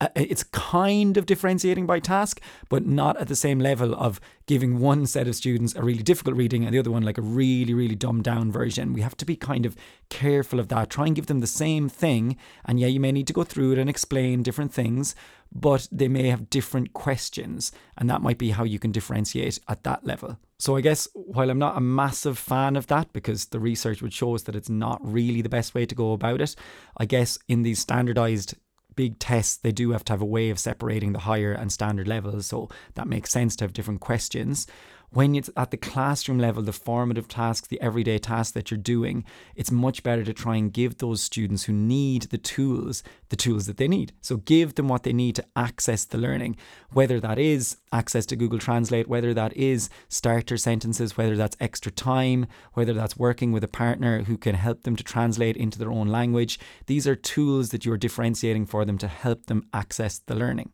Uh, 0.00 0.08
uh, 0.16 0.22
it's 0.28 0.42
kind 0.44 1.16
of 1.16 1.26
differentiating 1.26 1.86
by 1.86 2.00
task, 2.00 2.40
but 2.68 2.86
not 2.86 3.16
at 3.18 3.28
the 3.28 3.36
same 3.36 3.58
level 3.58 3.94
of 3.94 4.20
giving 4.46 4.78
one 4.80 5.06
set 5.06 5.28
of 5.28 5.36
students 5.36 5.74
a 5.74 5.82
really 5.82 6.02
difficult 6.02 6.36
reading 6.36 6.64
and 6.64 6.74
the 6.74 6.78
other 6.78 6.90
one 6.90 7.02
like 7.02 7.18
a 7.18 7.22
really, 7.22 7.74
really 7.74 7.94
dumbed 7.94 8.24
down 8.24 8.50
version. 8.50 8.92
We 8.92 9.02
have 9.02 9.16
to 9.18 9.26
be 9.26 9.36
kind 9.36 9.66
of 9.66 9.76
careful 10.08 10.58
of 10.58 10.68
that. 10.68 10.90
Try 10.90 11.06
and 11.06 11.14
give 11.14 11.26
them 11.26 11.40
the 11.40 11.46
same 11.46 11.88
thing. 11.88 12.36
And 12.64 12.80
yeah, 12.80 12.86
you 12.86 13.00
may 13.00 13.12
need 13.12 13.26
to 13.26 13.32
go 13.32 13.44
through 13.44 13.72
it 13.72 13.78
and 13.78 13.90
explain 13.90 14.42
different 14.42 14.72
things, 14.72 15.14
but 15.52 15.86
they 15.92 16.08
may 16.08 16.28
have 16.28 16.50
different 16.50 16.92
questions. 16.94 17.70
And 17.98 18.08
that 18.08 18.22
might 18.22 18.38
be 18.38 18.50
how 18.50 18.64
you 18.64 18.78
can 18.78 18.92
differentiate 18.92 19.58
at 19.68 19.84
that 19.84 20.06
level. 20.06 20.38
So 20.58 20.76
I 20.76 20.80
guess 20.80 21.08
while 21.14 21.50
I'm 21.50 21.58
not 21.58 21.76
a 21.76 21.80
massive 21.80 22.38
fan 22.38 22.76
of 22.76 22.86
that 22.88 23.12
because 23.12 23.46
the 23.46 23.60
research 23.60 24.02
would 24.02 24.12
show 24.12 24.34
us 24.34 24.42
that 24.42 24.56
it's 24.56 24.68
not 24.68 25.00
really 25.02 25.42
the 25.42 25.48
best 25.48 25.74
way 25.74 25.86
to 25.86 25.94
go 25.94 26.12
about 26.12 26.40
it, 26.40 26.56
I 26.96 27.06
guess 27.06 27.38
in 27.48 27.62
these 27.62 27.78
standardized 27.78 28.54
big 28.96 29.18
tests, 29.18 29.56
they 29.56 29.72
do 29.72 29.90
have 29.90 30.04
to 30.04 30.12
have 30.12 30.22
a 30.22 30.26
way 30.26 30.50
of 30.50 30.58
separating 30.58 31.12
the 31.12 31.20
higher 31.20 31.52
and 31.52 31.72
standard 31.72 32.08
levels. 32.08 32.46
So 32.46 32.68
that 32.94 33.06
makes 33.06 33.30
sense 33.30 33.56
to 33.56 33.64
have 33.64 33.72
different 33.72 34.00
questions 34.00 34.66
when 35.12 35.34
it's 35.34 35.50
at 35.56 35.70
the 35.70 35.76
classroom 35.76 36.38
level, 36.38 36.62
the 36.62 36.72
formative 36.72 37.28
tasks, 37.28 37.68
the 37.68 37.80
everyday 37.80 38.18
tasks 38.18 38.52
that 38.52 38.70
you're 38.70 38.78
doing, 38.78 39.24
it's 39.56 39.70
much 39.70 40.02
better 40.02 40.24
to 40.24 40.32
try 40.32 40.56
and 40.56 40.72
give 40.72 40.98
those 40.98 41.22
students 41.22 41.64
who 41.64 41.72
need 41.72 42.22
the 42.24 42.38
tools 42.38 43.02
the 43.30 43.36
tools 43.36 43.66
that 43.66 43.78
they 43.78 43.88
need. 43.88 44.12
So 44.20 44.36
give 44.38 44.74
them 44.74 44.88
what 44.88 45.04
they 45.04 45.12
need 45.12 45.36
to 45.36 45.44
access 45.56 46.04
the 46.04 46.18
learning, 46.18 46.56
whether 46.92 47.18
that 47.20 47.38
is 47.38 47.76
access 47.92 48.26
to 48.26 48.36
Google 48.36 48.58
Translate, 48.58 49.08
whether 49.08 49.32
that 49.32 49.56
is 49.56 49.88
starter 50.08 50.56
sentences, 50.56 51.16
whether 51.16 51.36
that's 51.36 51.56
extra 51.60 51.90
time, 51.90 52.46
whether 52.74 52.92
that's 52.92 53.16
working 53.16 53.52
with 53.52 53.64
a 53.64 53.68
partner 53.68 54.24
who 54.24 54.36
can 54.36 54.56
help 54.56 54.82
them 54.82 54.96
to 54.96 55.04
translate 55.04 55.56
into 55.56 55.78
their 55.78 55.92
own 55.92 56.08
language. 56.08 56.58
These 56.86 57.06
are 57.06 57.16
tools 57.16 57.70
that 57.70 57.84
you're 57.84 57.96
differentiating 57.96 58.66
for 58.66 58.84
them 58.84 58.98
to 58.98 59.08
help 59.08 59.46
them 59.46 59.68
access 59.72 60.18
the 60.18 60.34
learning. 60.34 60.72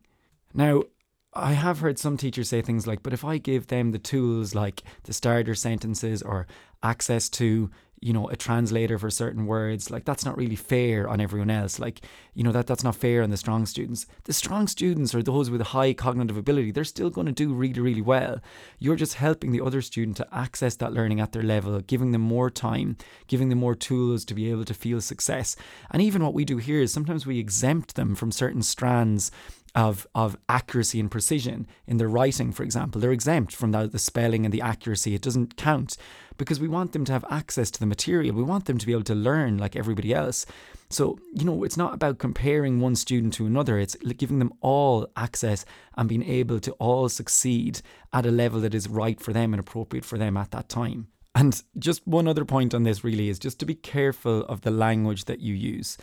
Now, 0.53 0.83
I 1.37 1.53
have 1.53 1.79
heard 1.79 1.99
some 1.99 2.17
teachers 2.17 2.49
say 2.49 2.63
things 2.63 2.87
like, 2.87 3.03
but 3.03 3.13
if 3.13 3.23
I 3.23 3.37
give 3.37 3.67
them 3.67 3.91
the 3.91 3.99
tools 3.99 4.55
like 4.55 4.81
the 5.03 5.13
starter 5.13 5.53
sentences 5.53 6.23
or 6.23 6.47
access 6.81 7.29
to, 7.29 7.69
you 7.99 8.13
know, 8.13 8.27
a 8.29 8.35
translator 8.35 8.97
for 8.99 9.09
certain 9.09 9.47
words, 9.47 9.89
like 9.89 10.05
that's 10.05 10.25
not 10.25 10.37
really 10.37 10.55
fair 10.55 11.07
on 11.09 11.19
everyone 11.19 11.49
else. 11.49 11.79
Like, 11.79 12.01
you 12.35 12.43
know, 12.43 12.51
that 12.51 12.67
that's 12.67 12.83
not 12.83 12.95
fair 12.95 13.23
on 13.23 13.31
the 13.31 13.37
strong 13.37 13.65
students. 13.65 14.05
The 14.25 14.33
strong 14.33 14.67
students 14.67 15.15
are 15.15 15.23
those 15.23 15.49
with 15.49 15.61
high 15.61 15.93
cognitive 15.93 16.37
ability. 16.37 16.71
They're 16.71 16.83
still 16.83 17.09
going 17.09 17.27
to 17.27 17.33
do 17.33 17.53
really, 17.53 17.81
really 17.81 18.01
well. 18.01 18.39
You're 18.77 18.95
just 18.95 19.15
helping 19.15 19.51
the 19.51 19.61
other 19.61 19.81
student 19.81 20.17
to 20.17 20.27
access 20.31 20.75
that 20.75 20.93
learning 20.93 21.19
at 21.19 21.31
their 21.31 21.43
level, 21.43 21.79
giving 21.81 22.11
them 22.11 22.21
more 22.21 22.51
time, 22.51 22.97
giving 23.27 23.49
them 23.49 23.59
more 23.59 23.75
tools 23.75 24.25
to 24.25 24.35
be 24.35 24.51
able 24.51 24.65
to 24.65 24.73
feel 24.75 25.01
success. 25.01 25.55
And 25.89 26.01
even 26.01 26.23
what 26.23 26.35
we 26.35 26.45
do 26.45 26.57
here 26.57 26.81
is 26.81 26.93
sometimes 26.93 27.25
we 27.25 27.39
exempt 27.39 27.95
them 27.95 28.13
from 28.13 28.31
certain 28.31 28.61
strands 28.61 29.31
of, 29.77 30.07
of 30.15 30.35
accuracy 30.49 30.99
and 30.99 31.11
precision 31.11 31.67
in 31.85 31.97
their 31.97 32.09
writing, 32.09 32.51
for 32.51 32.63
example. 32.63 32.99
They're 32.99 33.11
exempt 33.11 33.55
from 33.55 33.71
the, 33.71 33.87
the 33.87 33.99
spelling 33.99 34.43
and 34.43 34.53
the 34.53 34.61
accuracy. 34.61 35.13
It 35.13 35.21
doesn't 35.21 35.55
count 35.55 35.97
because 36.37 36.59
we 36.59 36.67
want 36.67 36.91
them 36.93 37.05
to 37.05 37.11
have 37.11 37.25
access 37.29 37.71
to 37.71 37.79
the 37.79 37.85
material. 37.85 38.35
We 38.35 38.43
want 38.43 38.65
them 38.65 38.77
to 38.77 38.85
be 38.85 38.91
able 38.91 39.03
to 39.03 39.15
learn 39.15 39.57
like 39.57 39.75
everybody 39.75 40.13
else. 40.13 40.45
So, 40.89 41.19
you 41.33 41.43
know, 41.43 41.63
it's 41.63 41.77
not 41.77 41.93
about 41.93 42.17
comparing 42.17 42.79
one 42.79 42.95
student 42.95 43.33
to 43.33 43.45
another, 43.45 43.77
it's 43.77 43.95
giving 43.95 44.39
them 44.39 44.53
all 44.61 45.07
access 45.15 45.65
and 45.97 46.07
being 46.07 46.23
able 46.23 46.59
to 46.61 46.71
all 46.73 47.09
succeed 47.09 47.81
at 48.13 48.25
a 48.25 48.31
level 48.31 48.61
that 48.61 48.73
is 48.73 48.87
right 48.87 49.19
for 49.19 49.33
them 49.33 49.53
and 49.53 49.59
appropriate 49.59 50.05
for 50.05 50.17
them 50.17 50.37
at 50.37 50.51
that 50.51 50.69
time. 50.69 51.07
And 51.35 51.61
just 51.77 52.07
one 52.07 52.27
other 52.27 52.45
point 52.45 52.73
on 52.73 52.83
this 52.83 53.03
really 53.03 53.29
is 53.29 53.37
just 53.37 53.59
to 53.59 53.65
be 53.65 53.75
careful 53.75 54.43
of 54.45 54.61
the 54.61 54.71
language 54.71 55.25
that 55.25 55.39
you 55.39 55.53
use. 55.53 55.97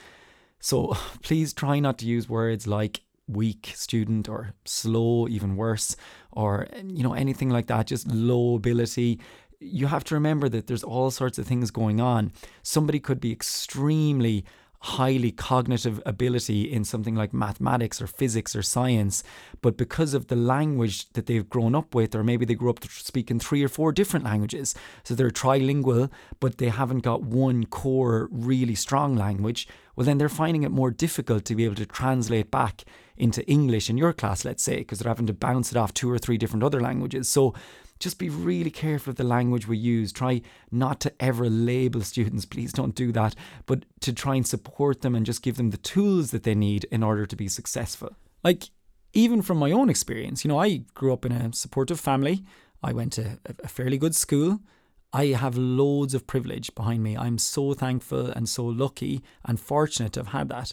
So 0.60 0.96
please 1.22 1.52
try 1.52 1.80
not 1.80 1.98
to 1.98 2.06
use 2.06 2.28
words 2.28 2.66
like 2.66 3.00
weak 3.26 3.72
student 3.74 4.28
or 4.28 4.54
slow, 4.64 5.26
even 5.28 5.56
worse, 5.56 5.96
or 6.32 6.68
you 6.84 7.02
know 7.02 7.14
anything 7.14 7.50
like 7.50 7.66
that, 7.66 7.86
just 7.86 8.06
low 8.08 8.56
ability. 8.56 9.20
You 9.66 9.86
have 9.86 10.04
to 10.04 10.14
remember 10.14 10.50
that 10.50 10.66
there's 10.66 10.84
all 10.84 11.10
sorts 11.10 11.38
of 11.38 11.46
things 11.46 11.70
going 11.70 12.00
on. 12.00 12.32
Somebody 12.62 13.00
could 13.00 13.18
be 13.18 13.32
extremely 13.32 14.44
highly 14.84 15.32
cognitive 15.32 15.98
ability 16.04 16.70
in 16.70 16.84
something 16.84 17.14
like 17.14 17.32
mathematics 17.32 18.02
or 18.02 18.06
physics 18.06 18.54
or 18.54 18.60
science, 18.60 19.24
but 19.62 19.78
because 19.78 20.12
of 20.12 20.26
the 20.26 20.36
language 20.36 21.10
that 21.14 21.24
they've 21.24 21.48
grown 21.48 21.74
up 21.74 21.94
with, 21.94 22.14
or 22.14 22.22
maybe 22.22 22.44
they 22.44 22.54
grew 22.54 22.68
up 22.68 22.84
speaking 22.90 23.38
three 23.38 23.64
or 23.64 23.68
four 23.68 23.92
different 23.92 24.26
languages, 24.26 24.74
so 25.02 25.14
they're 25.14 25.30
trilingual, 25.30 26.10
but 26.38 26.58
they 26.58 26.68
haven't 26.68 26.98
got 26.98 27.22
one 27.22 27.64
core 27.64 28.28
really 28.30 28.74
strong 28.74 29.16
language, 29.16 29.66
well, 29.96 30.04
then 30.04 30.18
they're 30.18 30.28
finding 30.28 30.64
it 30.64 30.70
more 30.70 30.90
difficult 30.90 31.46
to 31.46 31.54
be 31.54 31.64
able 31.64 31.76
to 31.76 31.86
translate 31.86 32.50
back 32.50 32.84
into 33.16 33.42
English 33.46 33.88
in 33.88 33.96
your 33.96 34.12
class, 34.12 34.44
let's 34.44 34.62
say, 34.62 34.78
because 34.78 34.98
they're 34.98 35.10
having 35.10 35.26
to 35.26 35.32
bounce 35.32 35.70
it 35.70 35.78
off 35.78 35.94
two 35.94 36.10
or 36.10 36.18
three 36.18 36.36
different 36.36 36.62
other 36.62 36.82
languages. 36.82 37.26
So 37.26 37.54
just 37.98 38.18
be 38.18 38.28
really 38.28 38.70
careful 38.70 39.10
of 39.10 39.16
the 39.16 39.24
language 39.24 39.66
we 39.66 39.76
use. 39.76 40.12
Try 40.12 40.42
not 40.70 41.00
to 41.00 41.12
ever 41.20 41.48
label 41.48 42.02
students, 42.02 42.44
please 42.54 42.72
don't 42.72 42.94
do 42.94 43.12
that, 43.12 43.34
but 43.66 43.84
to 44.00 44.12
try 44.12 44.34
and 44.34 44.46
support 44.46 45.02
them 45.02 45.14
and 45.14 45.26
just 45.26 45.42
give 45.42 45.56
them 45.56 45.70
the 45.70 45.76
tools 45.76 46.30
that 46.30 46.42
they 46.42 46.54
need 46.54 46.84
in 46.90 47.02
order 47.02 47.26
to 47.26 47.36
be 47.36 47.48
successful. 47.48 48.16
Like, 48.42 48.64
even 49.12 49.42
from 49.42 49.58
my 49.58 49.70
own 49.70 49.88
experience, 49.88 50.44
you 50.44 50.48
know, 50.48 50.58
I 50.58 50.78
grew 50.94 51.12
up 51.12 51.24
in 51.24 51.32
a 51.32 51.52
supportive 51.52 52.00
family. 52.00 52.44
I 52.82 52.92
went 52.92 53.12
to 53.14 53.38
a 53.62 53.68
fairly 53.68 53.96
good 53.96 54.14
school. 54.14 54.60
I 55.12 55.26
have 55.26 55.56
loads 55.56 56.12
of 56.12 56.26
privilege 56.26 56.74
behind 56.74 57.02
me. 57.02 57.16
I'm 57.16 57.38
so 57.38 57.72
thankful 57.72 58.26
and 58.26 58.48
so 58.48 58.64
lucky 58.64 59.22
and 59.44 59.60
fortunate 59.60 60.12
to 60.14 60.20
have 60.20 60.28
had 60.28 60.48
that. 60.48 60.72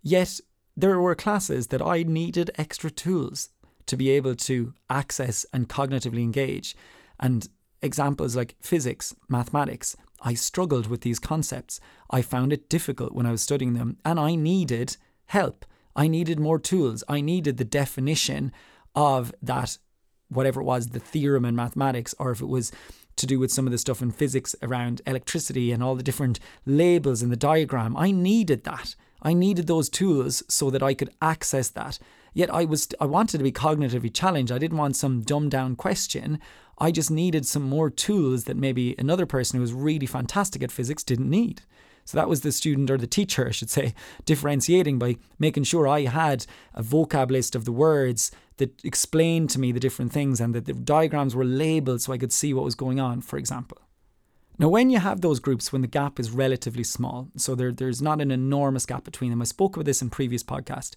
Yet, 0.00 0.40
there 0.76 1.00
were 1.00 1.16
classes 1.16 1.66
that 1.66 1.82
I 1.82 2.04
needed 2.04 2.52
extra 2.56 2.90
tools 2.90 3.50
to 3.86 3.96
be 3.96 4.10
able 4.10 4.34
to 4.34 4.74
access 4.88 5.46
and 5.52 5.68
cognitively 5.68 6.22
engage. 6.22 6.76
And 7.18 7.48
examples 7.80 8.36
like 8.36 8.56
physics, 8.60 9.14
mathematics, 9.28 9.96
I 10.20 10.34
struggled 10.34 10.86
with 10.86 11.00
these 11.00 11.18
concepts. 11.18 11.80
I 12.10 12.22
found 12.22 12.52
it 12.52 12.68
difficult 12.68 13.12
when 13.12 13.26
I 13.26 13.32
was 13.32 13.42
studying 13.42 13.74
them, 13.74 13.96
and 14.04 14.20
I 14.20 14.34
needed 14.34 14.96
help. 15.26 15.66
I 15.96 16.06
needed 16.08 16.38
more 16.38 16.58
tools. 16.58 17.02
I 17.08 17.20
needed 17.20 17.56
the 17.56 17.64
definition 17.64 18.52
of 18.94 19.34
that, 19.42 19.78
whatever 20.28 20.60
it 20.60 20.64
was, 20.64 20.88
the 20.88 21.00
theorem 21.00 21.44
in 21.44 21.56
mathematics, 21.56 22.14
or 22.18 22.30
if 22.30 22.40
it 22.40 22.46
was 22.46 22.72
to 23.16 23.26
do 23.26 23.38
with 23.38 23.52
some 23.52 23.66
of 23.66 23.72
the 23.72 23.78
stuff 23.78 24.00
in 24.00 24.10
physics 24.10 24.54
around 24.62 25.02
electricity 25.06 25.72
and 25.72 25.82
all 25.82 25.94
the 25.94 26.02
different 26.02 26.40
labels 26.64 27.22
in 27.22 27.30
the 27.30 27.36
diagram. 27.36 27.96
I 27.96 28.10
needed 28.10 28.64
that. 28.64 28.94
I 29.22 29.34
needed 29.34 29.66
those 29.66 29.88
tools 29.88 30.42
so 30.48 30.70
that 30.70 30.82
I 30.82 30.94
could 30.94 31.10
access 31.20 31.68
that. 31.70 31.98
Yet 32.34 32.52
I 32.52 32.64
was 32.64 32.88
I 33.00 33.06
wanted 33.06 33.38
to 33.38 33.44
be 33.44 33.52
cognitively 33.52 34.12
challenged. 34.12 34.52
I 34.52 34.58
didn't 34.58 34.78
want 34.78 34.96
some 34.96 35.22
dumbed 35.22 35.50
down 35.50 35.76
question. 35.76 36.38
I 36.78 36.90
just 36.90 37.10
needed 37.10 37.46
some 37.46 37.62
more 37.62 37.90
tools 37.90 38.44
that 38.44 38.56
maybe 38.56 38.94
another 38.98 39.26
person 39.26 39.56
who 39.56 39.60
was 39.60 39.72
really 39.72 40.06
fantastic 40.06 40.62
at 40.62 40.72
physics 40.72 41.04
didn't 41.04 41.30
need. 41.30 41.62
So 42.04 42.16
that 42.16 42.28
was 42.28 42.40
the 42.40 42.50
student 42.50 42.90
or 42.90 42.98
the 42.98 43.06
teacher, 43.06 43.46
I 43.48 43.52
should 43.52 43.70
say, 43.70 43.94
differentiating 44.24 44.98
by 44.98 45.16
making 45.38 45.64
sure 45.64 45.86
I 45.86 46.02
had 46.02 46.46
a 46.74 46.82
vocab 46.82 47.30
list 47.30 47.54
of 47.54 47.64
the 47.64 47.72
words 47.72 48.32
that 48.56 48.84
explained 48.84 49.50
to 49.50 49.60
me 49.60 49.72
the 49.72 49.80
different 49.80 50.12
things 50.12 50.40
and 50.40 50.54
that 50.54 50.64
the 50.64 50.72
diagrams 50.72 51.36
were 51.36 51.44
labeled 51.44 52.00
so 52.00 52.12
I 52.12 52.18
could 52.18 52.32
see 52.32 52.52
what 52.52 52.64
was 52.64 52.74
going 52.74 52.98
on, 52.98 53.20
for 53.20 53.36
example. 53.36 53.78
Now, 54.58 54.68
when 54.68 54.90
you 54.90 54.98
have 54.98 55.20
those 55.20 55.40
groups, 55.40 55.72
when 55.72 55.82
the 55.82 55.88
gap 55.88 56.20
is 56.20 56.30
relatively 56.30 56.84
small, 56.84 57.28
so 57.36 57.54
there, 57.54 57.72
there's 57.72 58.02
not 58.02 58.20
an 58.20 58.30
enormous 58.30 58.86
gap 58.86 59.04
between 59.04 59.30
them, 59.30 59.40
I 59.40 59.44
spoke 59.44 59.76
about 59.76 59.86
this 59.86 60.02
in 60.02 60.10
previous 60.10 60.42
podcast, 60.42 60.94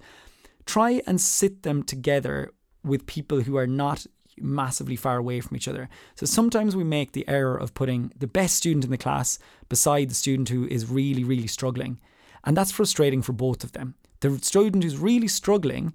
try 0.65 1.01
and 1.05 1.19
sit 1.19 1.63
them 1.63 1.83
together 1.83 2.51
with 2.83 3.05
people 3.05 3.41
who 3.41 3.57
are 3.57 3.67
not 3.67 4.05
massively 4.37 4.95
far 4.95 5.17
away 5.17 5.39
from 5.41 5.55
each 5.55 5.67
other. 5.67 5.89
So 6.15 6.25
sometimes 6.25 6.75
we 6.75 6.83
make 6.83 7.11
the 7.11 7.27
error 7.27 7.55
of 7.55 7.73
putting 7.73 8.11
the 8.17 8.27
best 8.27 8.55
student 8.55 8.83
in 8.83 8.91
the 8.91 8.97
class 8.97 9.39
beside 9.69 10.09
the 10.09 10.15
student 10.15 10.49
who 10.49 10.67
is 10.67 10.89
really, 10.89 11.23
really 11.23 11.47
struggling. 11.47 11.99
And 12.43 12.55
that's 12.55 12.71
frustrating 12.71 13.21
for 13.21 13.33
both 13.33 13.63
of 13.63 13.71
them. 13.71 13.95
The 14.19 14.37
student 14.39 14.83
who's 14.83 14.97
really 14.97 15.27
struggling, 15.27 15.93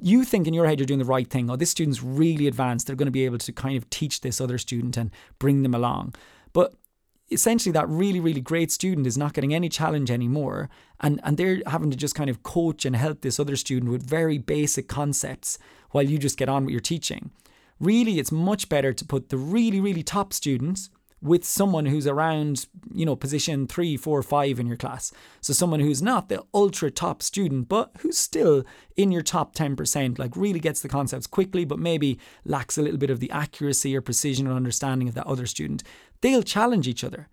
you 0.00 0.24
think 0.24 0.46
in 0.46 0.54
your 0.54 0.66
head 0.66 0.78
you're 0.78 0.86
doing 0.86 0.98
the 0.98 1.04
right 1.04 1.28
thing. 1.28 1.50
Oh, 1.50 1.56
this 1.56 1.70
student's 1.70 2.02
really 2.02 2.46
advanced. 2.46 2.86
They're 2.86 2.96
going 2.96 3.06
to 3.06 3.12
be 3.12 3.24
able 3.24 3.38
to 3.38 3.52
kind 3.52 3.76
of 3.76 3.88
teach 3.90 4.20
this 4.20 4.40
other 4.40 4.58
student 4.58 4.96
and 4.96 5.10
bring 5.38 5.62
them 5.62 5.74
along. 5.74 6.14
Essentially 7.30 7.72
that 7.72 7.88
really 7.88 8.20
really 8.20 8.40
great 8.40 8.70
student 8.70 9.06
is 9.06 9.16
not 9.16 9.32
getting 9.32 9.54
any 9.54 9.68
challenge 9.68 10.10
anymore 10.10 10.68
and 11.00 11.20
and 11.24 11.36
they're 11.36 11.62
having 11.66 11.90
to 11.90 11.96
just 11.96 12.14
kind 12.14 12.28
of 12.28 12.42
coach 12.42 12.84
and 12.84 12.94
help 12.94 13.22
this 13.22 13.40
other 13.40 13.56
student 13.56 13.90
with 13.90 14.08
very 14.08 14.38
basic 14.38 14.88
concepts 14.88 15.58
while 15.90 16.04
you 16.04 16.18
just 16.18 16.36
get 16.36 16.48
on 16.48 16.64
with 16.64 16.72
your 16.72 16.80
teaching 16.80 17.30
really 17.80 18.18
it's 18.18 18.30
much 18.30 18.68
better 18.68 18.92
to 18.92 19.04
put 19.04 19.30
the 19.30 19.38
really 19.38 19.80
really 19.80 20.02
top 20.02 20.32
students 20.32 20.90
with 21.24 21.42
someone 21.42 21.86
who's 21.86 22.06
around, 22.06 22.66
you 22.92 23.06
know, 23.06 23.16
position 23.16 23.66
three, 23.66 23.96
four, 23.96 24.22
five 24.22 24.60
in 24.60 24.66
your 24.66 24.76
class. 24.76 25.10
So 25.40 25.54
someone 25.54 25.80
who's 25.80 26.02
not 26.02 26.28
the 26.28 26.42
ultra 26.52 26.90
top 26.90 27.22
student, 27.22 27.66
but 27.66 27.92
who's 28.00 28.18
still 28.18 28.62
in 28.94 29.10
your 29.10 29.22
top 29.22 29.54
10%, 29.54 30.18
like 30.18 30.36
really 30.36 30.60
gets 30.60 30.82
the 30.82 30.88
concepts 30.88 31.26
quickly, 31.26 31.64
but 31.64 31.78
maybe 31.78 32.18
lacks 32.44 32.76
a 32.76 32.82
little 32.82 32.98
bit 32.98 33.08
of 33.08 33.20
the 33.20 33.30
accuracy 33.30 33.96
or 33.96 34.02
precision 34.02 34.46
or 34.46 34.52
understanding 34.52 35.08
of 35.08 35.14
that 35.14 35.26
other 35.26 35.46
student. 35.46 35.82
They'll 36.24 36.42
challenge 36.42 36.88
each 36.88 37.04
other. 37.04 37.28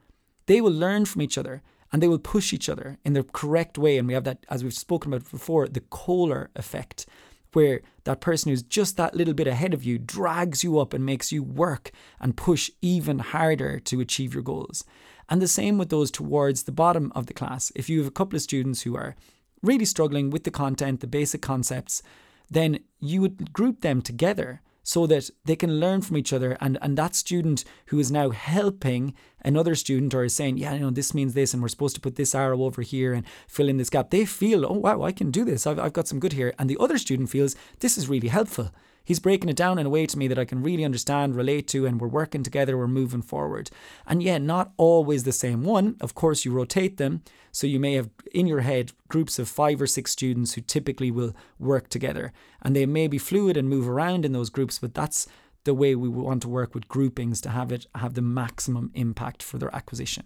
They 0.48 0.60
will 0.60 0.74
learn 0.74 1.06
from 1.06 1.22
each 1.22 1.38
other 1.38 1.62
and 1.94 2.04
they 2.04 2.10
will 2.10 2.20
push 2.20 2.52
each 2.52 2.68
other 2.68 2.98
in 3.06 3.14
the 3.14 3.24
correct 3.24 3.78
way. 3.78 3.98
And 3.98 4.06
we 4.06 4.14
have 4.14 4.26
that, 4.26 4.46
as 4.50 4.66
we've 4.66 4.74
spoken 4.74 5.14
about 5.14 5.32
before, 5.32 5.70
the 5.70 5.80
Kohler 5.80 6.50
effect 6.58 7.06
where 7.54 7.80
that 8.04 8.20
person 8.20 8.50
who's 8.50 8.62
just 8.64 8.98
that 8.98 9.16
little 9.16 9.34
bit 9.34 9.48
ahead 9.48 9.74
of 9.74 9.86
you 9.86 9.98
drags 9.98 10.62
you 10.62 10.78
up 10.78 10.94
and 10.94 11.06
makes 11.06 11.32
you 11.32 11.42
work 11.42 11.92
and 12.20 12.36
push 12.36 12.70
even 12.82 13.20
harder 13.20 13.80
to 13.80 14.02
achieve 14.02 14.34
your 14.34 14.44
goals. 14.44 14.84
And 15.30 15.42
the 15.42 15.48
same 15.48 15.78
with 15.78 15.88
those 15.88 16.12
towards 16.12 16.64
the 16.64 16.74
bottom 16.74 17.14
of 17.16 17.28
the 17.28 17.34
class. 17.34 17.72
If 17.74 17.90
you 17.90 18.00
have 18.00 18.10
a 18.10 18.12
couple 18.12 18.36
of 18.36 18.42
students 18.42 18.82
who 18.82 18.98
are 18.98 19.16
really 19.64 19.86
struggling 19.86 20.32
with 20.32 20.44
the 20.44 20.52
content, 20.52 21.00
the 21.00 21.08
basic 21.08 21.42
concepts, 21.42 22.04
then 22.50 22.80
you 23.00 23.22
would 23.22 23.54
group 23.54 23.80
them 23.80 24.02
together 24.02 24.60
so 24.84 25.08
that 25.08 25.30
they 25.46 25.56
can 25.56 25.80
learn 25.80 26.02
from 26.02 26.18
each 26.18 26.34
other. 26.34 26.58
And 26.60 26.78
and 26.82 26.98
that 26.98 27.16
student 27.16 27.64
who 27.88 28.00
is 28.00 28.12
now 28.12 28.30
helping 28.30 29.14
another 29.44 29.76
student 29.76 30.14
or 30.14 30.24
is 30.24 30.36
saying 30.36 30.58
yeah 30.58 30.74
you 30.74 30.82
know 30.82 30.92
this 30.92 31.16
means 31.16 31.34
this 31.34 31.52
and 31.52 31.64
we're 31.64 31.68
supposed 31.68 31.96
to 31.96 32.02
put 32.02 32.16
this 32.16 32.36
arrow 32.36 32.62
over 32.62 32.84
here 32.84 33.12
and 33.12 33.26
fill 33.48 33.68
in 33.68 33.78
this 33.78 33.90
gap 33.90 34.12
they 34.12 34.24
feel 34.24 34.66
oh 34.66 34.78
wow 34.78 35.02
I 35.02 35.12
can 35.12 35.32
do 35.32 35.44
this. 35.44 35.66
I've, 35.66 35.80
I've 35.80 35.94
got 35.94 36.08
some 36.08 36.20
good 36.20 36.34
here. 36.34 36.54
And 36.60 36.70
the 36.70 36.78
other 36.80 36.98
student 36.98 37.30
feels 37.30 37.56
this 37.80 37.98
is 37.98 38.10
really 38.10 38.28
helpful 38.28 38.72
He's 39.12 39.20
breaking 39.20 39.50
it 39.50 39.58
down 39.58 39.78
in 39.78 39.86
a 39.86 39.90
way 39.90 40.06
to 40.06 40.18
me 40.18 40.30
that 40.30 40.40
I 40.40 40.46
can 40.46 40.64
really 40.64 40.86
understand, 40.86 41.36
relate 41.36 41.68
to, 41.68 41.86
and 41.86 42.00
we're 42.00 42.08
working 42.08 42.44
together, 42.44 42.78
we're 42.78 42.88
moving 42.88 43.22
forward. 43.22 43.70
And 44.08 44.24
yeah, 44.24 44.38
not 44.38 44.72
always 44.78 45.26
the 45.26 45.34
same 45.34 45.66
one. 45.66 45.98
Of 46.00 46.16
course, 46.16 46.46
you 46.46 46.54
rotate 46.54 46.96
them. 46.96 47.22
So 47.52 47.68
you 47.68 47.78
may 47.78 47.96
have 47.96 48.10
in 48.34 48.48
your 48.48 48.62
head 48.62 48.94
groups 49.10 49.38
of 49.38 49.50
five 49.50 49.82
or 49.82 49.86
six 49.86 50.12
students 50.12 50.54
who 50.54 50.62
typically 50.62 51.12
will 51.12 51.36
work 51.60 51.90
together. 51.90 52.32
And 52.62 52.74
they 52.74 52.86
may 52.86 53.10
be 53.10 53.18
fluid 53.18 53.58
and 53.58 53.68
move 53.68 53.90
around 53.90 54.24
in 54.24 54.32
those 54.32 54.50
groups, 54.50 54.80
but 54.80 54.94
that's 54.94 55.28
the 55.66 55.74
way 55.74 55.94
we 55.94 56.08
want 56.08 56.42
to 56.44 56.48
work 56.48 56.74
with 56.74 56.88
groupings 56.88 57.42
to 57.42 57.50
have 57.50 57.74
it 57.74 57.88
have 57.96 58.14
the 58.14 58.22
maximum 58.22 58.92
impact 58.94 59.44
for 59.44 59.58
their 59.58 59.76
acquisition. 59.76 60.24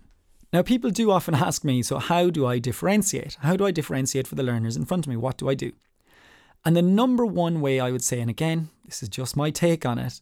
Now, 0.54 0.62
people 0.62 0.92
do 0.92 1.10
often 1.10 1.34
ask 1.48 1.64
me, 1.64 1.82
so 1.82 1.98
how 1.98 2.30
do 2.30 2.46
I 2.46 2.60
differentiate? 2.60 3.40
How 3.42 3.56
do 3.56 3.66
I 3.66 3.72
differentiate 3.72 4.28
for 4.28 4.36
the 4.36 4.44
learners 4.44 4.78
in 4.78 4.86
front 4.86 5.08
of 5.08 5.10
me? 5.10 5.18
What 5.18 5.38
do 5.38 5.50
I 5.50 5.56
do? 5.56 5.72
And 6.66 6.76
the 6.76 6.82
number 6.82 7.26
one 7.26 7.62
way 7.62 7.80
I 7.80 7.92
would 7.92 8.04
say, 8.04 8.20
and 8.20 8.30
again, 8.30 8.70
this 8.86 9.04
is 9.04 9.10
just 9.10 9.38
my 9.38 9.52
take 9.52 9.86
on 9.86 10.00
it, 10.00 10.20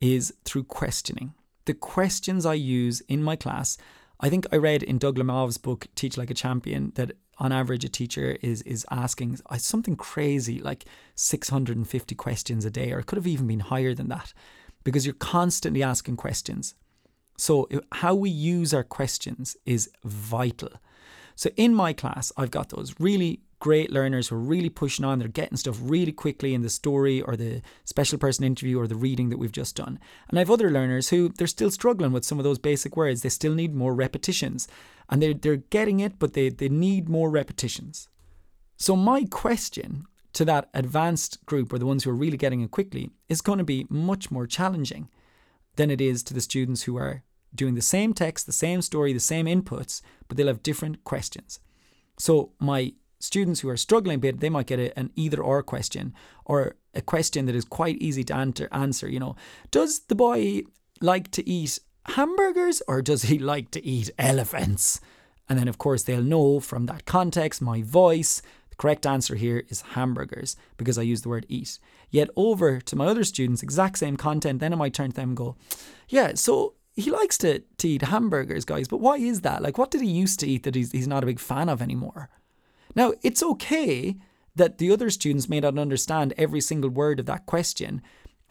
is 0.00 0.32
through 0.44 0.64
questioning. 0.64 1.34
The 1.66 1.74
questions 1.74 2.46
I 2.46 2.54
use 2.54 3.02
in 3.02 3.22
my 3.22 3.36
class, 3.36 3.76
I 4.18 4.30
think 4.30 4.46
I 4.50 4.56
read 4.56 4.82
in 4.82 4.98
Doug 4.98 5.18
Lemov's 5.18 5.58
book, 5.58 5.86
Teach 5.94 6.16
Like 6.16 6.30
a 6.30 6.34
Champion, 6.34 6.92
that 6.94 7.12
on 7.38 7.52
average 7.52 7.84
a 7.84 7.88
teacher 7.88 8.36
is 8.42 8.60
is 8.62 8.84
asking 8.90 9.38
uh, 9.48 9.56
something 9.56 9.96
crazy 9.96 10.60
like 10.60 10.84
650 11.14 12.14
questions 12.14 12.64
a 12.64 12.70
day, 12.70 12.92
or 12.92 12.98
it 12.98 13.06
could 13.06 13.16
have 13.16 13.26
even 13.26 13.46
been 13.46 13.60
higher 13.60 13.94
than 13.94 14.08
that, 14.08 14.32
because 14.84 15.04
you're 15.04 15.14
constantly 15.14 15.82
asking 15.82 16.16
questions. 16.16 16.74
So 17.36 17.68
how 17.92 18.14
we 18.14 18.28
use 18.28 18.74
our 18.74 18.84
questions 18.84 19.56
is 19.64 19.90
vital. 20.04 20.72
So 21.34 21.48
in 21.56 21.74
my 21.74 21.94
class, 21.94 22.32
I've 22.36 22.50
got 22.50 22.68
those 22.68 22.94
really 23.00 23.40
great 23.60 23.92
learners 23.92 24.28
who 24.28 24.36
are 24.36 24.40
really 24.40 24.70
pushing 24.70 25.04
on. 25.04 25.18
They're 25.18 25.28
getting 25.28 25.56
stuff 25.56 25.78
really 25.80 26.12
quickly 26.12 26.54
in 26.54 26.62
the 26.62 26.70
story 26.70 27.22
or 27.22 27.36
the 27.36 27.62
special 27.84 28.18
person 28.18 28.44
interview 28.44 28.80
or 28.80 28.88
the 28.88 28.96
reading 28.96 29.28
that 29.28 29.38
we've 29.38 29.52
just 29.52 29.76
done. 29.76 30.00
And 30.28 30.38
I 30.38 30.40
have 30.40 30.50
other 30.50 30.70
learners 30.70 31.10
who 31.10 31.28
they're 31.28 31.46
still 31.46 31.70
struggling 31.70 32.12
with 32.12 32.24
some 32.24 32.38
of 32.38 32.44
those 32.44 32.58
basic 32.58 32.96
words. 32.96 33.22
They 33.22 33.28
still 33.28 33.54
need 33.54 33.74
more 33.74 33.94
repetitions. 33.94 34.66
And 35.08 35.22
they're, 35.22 35.34
they're 35.34 35.56
getting 35.56 36.00
it, 36.00 36.18
but 36.18 36.32
they, 36.32 36.48
they 36.48 36.68
need 36.68 37.08
more 37.08 37.30
repetitions. 37.30 38.08
So, 38.76 38.96
my 38.96 39.24
question 39.24 40.06
to 40.32 40.44
that 40.46 40.70
advanced 40.72 41.44
group 41.44 41.72
or 41.72 41.78
the 41.78 41.86
ones 41.86 42.04
who 42.04 42.10
are 42.10 42.14
really 42.14 42.36
getting 42.36 42.62
it 42.62 42.70
quickly 42.70 43.10
is 43.28 43.40
going 43.40 43.58
to 43.58 43.64
be 43.64 43.86
much 43.90 44.30
more 44.30 44.46
challenging 44.46 45.08
than 45.76 45.90
it 45.90 46.00
is 46.00 46.22
to 46.22 46.34
the 46.34 46.40
students 46.40 46.84
who 46.84 46.96
are 46.96 47.22
doing 47.54 47.74
the 47.74 47.82
same 47.82 48.14
text, 48.14 48.46
the 48.46 48.52
same 48.52 48.80
story, 48.80 49.12
the 49.12 49.20
same 49.20 49.46
inputs, 49.46 50.00
but 50.28 50.36
they'll 50.36 50.46
have 50.46 50.62
different 50.62 51.04
questions. 51.04 51.58
So, 52.16 52.52
my 52.58 52.94
students 53.20 53.60
who 53.60 53.68
are 53.68 53.76
struggling 53.76 54.16
a 54.16 54.18
bit, 54.18 54.40
they 54.40 54.48
might 54.48 54.66
get 54.66 54.80
a, 54.80 54.98
an 54.98 55.10
either 55.14 55.40
or 55.40 55.62
question 55.62 56.12
or 56.44 56.74
a 56.94 57.02
question 57.02 57.46
that 57.46 57.54
is 57.54 57.64
quite 57.64 57.96
easy 57.98 58.24
to 58.24 58.34
answer, 58.34 58.68
answer. 58.72 59.08
You 59.08 59.20
know, 59.20 59.36
does 59.70 60.00
the 60.00 60.16
boy 60.16 60.62
like 61.00 61.30
to 61.32 61.48
eat 61.48 61.78
hamburgers 62.06 62.82
or 62.88 63.02
does 63.02 63.22
he 63.22 63.38
like 63.38 63.70
to 63.72 63.84
eat 63.84 64.10
elephants? 64.18 65.00
And 65.48 65.58
then, 65.58 65.68
of 65.68 65.78
course, 65.78 66.02
they'll 66.02 66.22
know 66.22 66.60
from 66.60 66.86
that 66.86 67.06
context, 67.06 67.60
my 67.60 67.82
voice, 67.82 68.40
the 68.70 68.76
correct 68.76 69.04
answer 69.04 69.34
here 69.34 69.64
is 69.68 69.82
hamburgers 69.82 70.56
because 70.76 70.96
I 70.96 71.02
use 71.02 71.22
the 71.22 71.28
word 71.28 71.46
eat. 71.48 71.78
Yet, 72.08 72.30
over 72.36 72.80
to 72.80 72.96
my 72.96 73.06
other 73.06 73.24
students, 73.24 73.62
exact 73.62 73.98
same 73.98 74.16
content, 74.16 74.60
then 74.60 74.72
I 74.72 74.76
might 74.76 74.94
turn 74.94 75.10
to 75.10 75.16
them 75.16 75.30
and 75.30 75.36
go, 75.36 75.56
yeah, 76.08 76.32
so 76.34 76.74
he 76.94 77.10
likes 77.10 77.38
to, 77.38 77.60
to 77.78 77.88
eat 77.88 78.02
hamburgers, 78.02 78.64
guys, 78.64 78.88
but 78.88 79.00
why 79.00 79.16
is 79.16 79.40
that? 79.42 79.62
Like, 79.62 79.78
what 79.78 79.90
did 79.90 80.02
he 80.02 80.10
used 80.10 80.40
to 80.40 80.46
eat 80.46 80.62
that 80.64 80.74
he's, 80.74 80.92
he's 80.92 81.08
not 81.08 81.22
a 81.22 81.26
big 81.26 81.40
fan 81.40 81.68
of 81.68 81.82
anymore? 81.82 82.28
Now, 82.94 83.12
it's 83.22 83.42
okay 83.42 84.16
that 84.56 84.78
the 84.78 84.90
other 84.90 85.10
students 85.10 85.48
may 85.48 85.60
not 85.60 85.78
understand 85.78 86.34
every 86.36 86.60
single 86.60 86.90
word 86.90 87.20
of 87.20 87.26
that 87.26 87.46
question. 87.46 88.02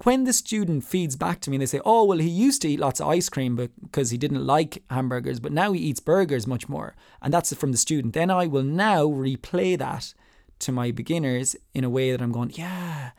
When 0.03 0.23
the 0.23 0.31
student 0.31 0.85
feeds 0.85 1.17
back 1.17 1.41
to 1.41 1.49
me 1.49 1.57
and 1.57 1.61
they 1.61 1.65
say, 1.65 1.81
Oh, 1.83 2.05
well, 2.05 2.19
he 2.19 2.29
used 2.29 2.61
to 2.61 2.69
eat 2.69 2.79
lots 2.79 3.01
of 3.01 3.07
ice 3.07 3.27
cream 3.27 3.55
because 3.55 4.11
he 4.11 4.17
didn't 4.17 4.45
like 4.45 4.83
hamburgers, 4.89 5.41
but 5.41 5.51
now 5.51 5.73
he 5.73 5.81
eats 5.81 5.99
burgers 5.99 6.47
much 6.47 6.69
more. 6.69 6.95
And 7.21 7.33
that's 7.33 7.53
from 7.53 7.73
the 7.73 7.77
student. 7.77 8.13
Then 8.13 8.31
I 8.31 8.47
will 8.47 8.63
now 8.63 9.05
replay 9.05 9.77
that 9.77 10.13
to 10.59 10.71
my 10.71 10.91
beginners 10.91 11.55
in 11.73 11.83
a 11.83 11.89
way 11.89 12.11
that 12.11 12.21
I'm 12.21 12.31
going, 12.31 12.51
Yeah, 12.55 13.11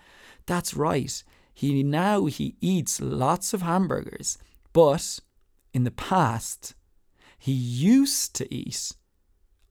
that's 0.47 0.75
right. 0.75 1.23
He 1.53 1.83
now 1.83 2.25
he 2.25 2.57
eats 2.63 3.01
lots 3.01 3.53
of 3.53 3.61
hamburgers, 3.61 4.39
but 4.73 5.21
in 5.75 5.85
the 5.85 5.91
past, 5.91 6.75
he 7.39 7.53
used 7.53 8.35
to 8.37 8.55
eat 8.55 8.93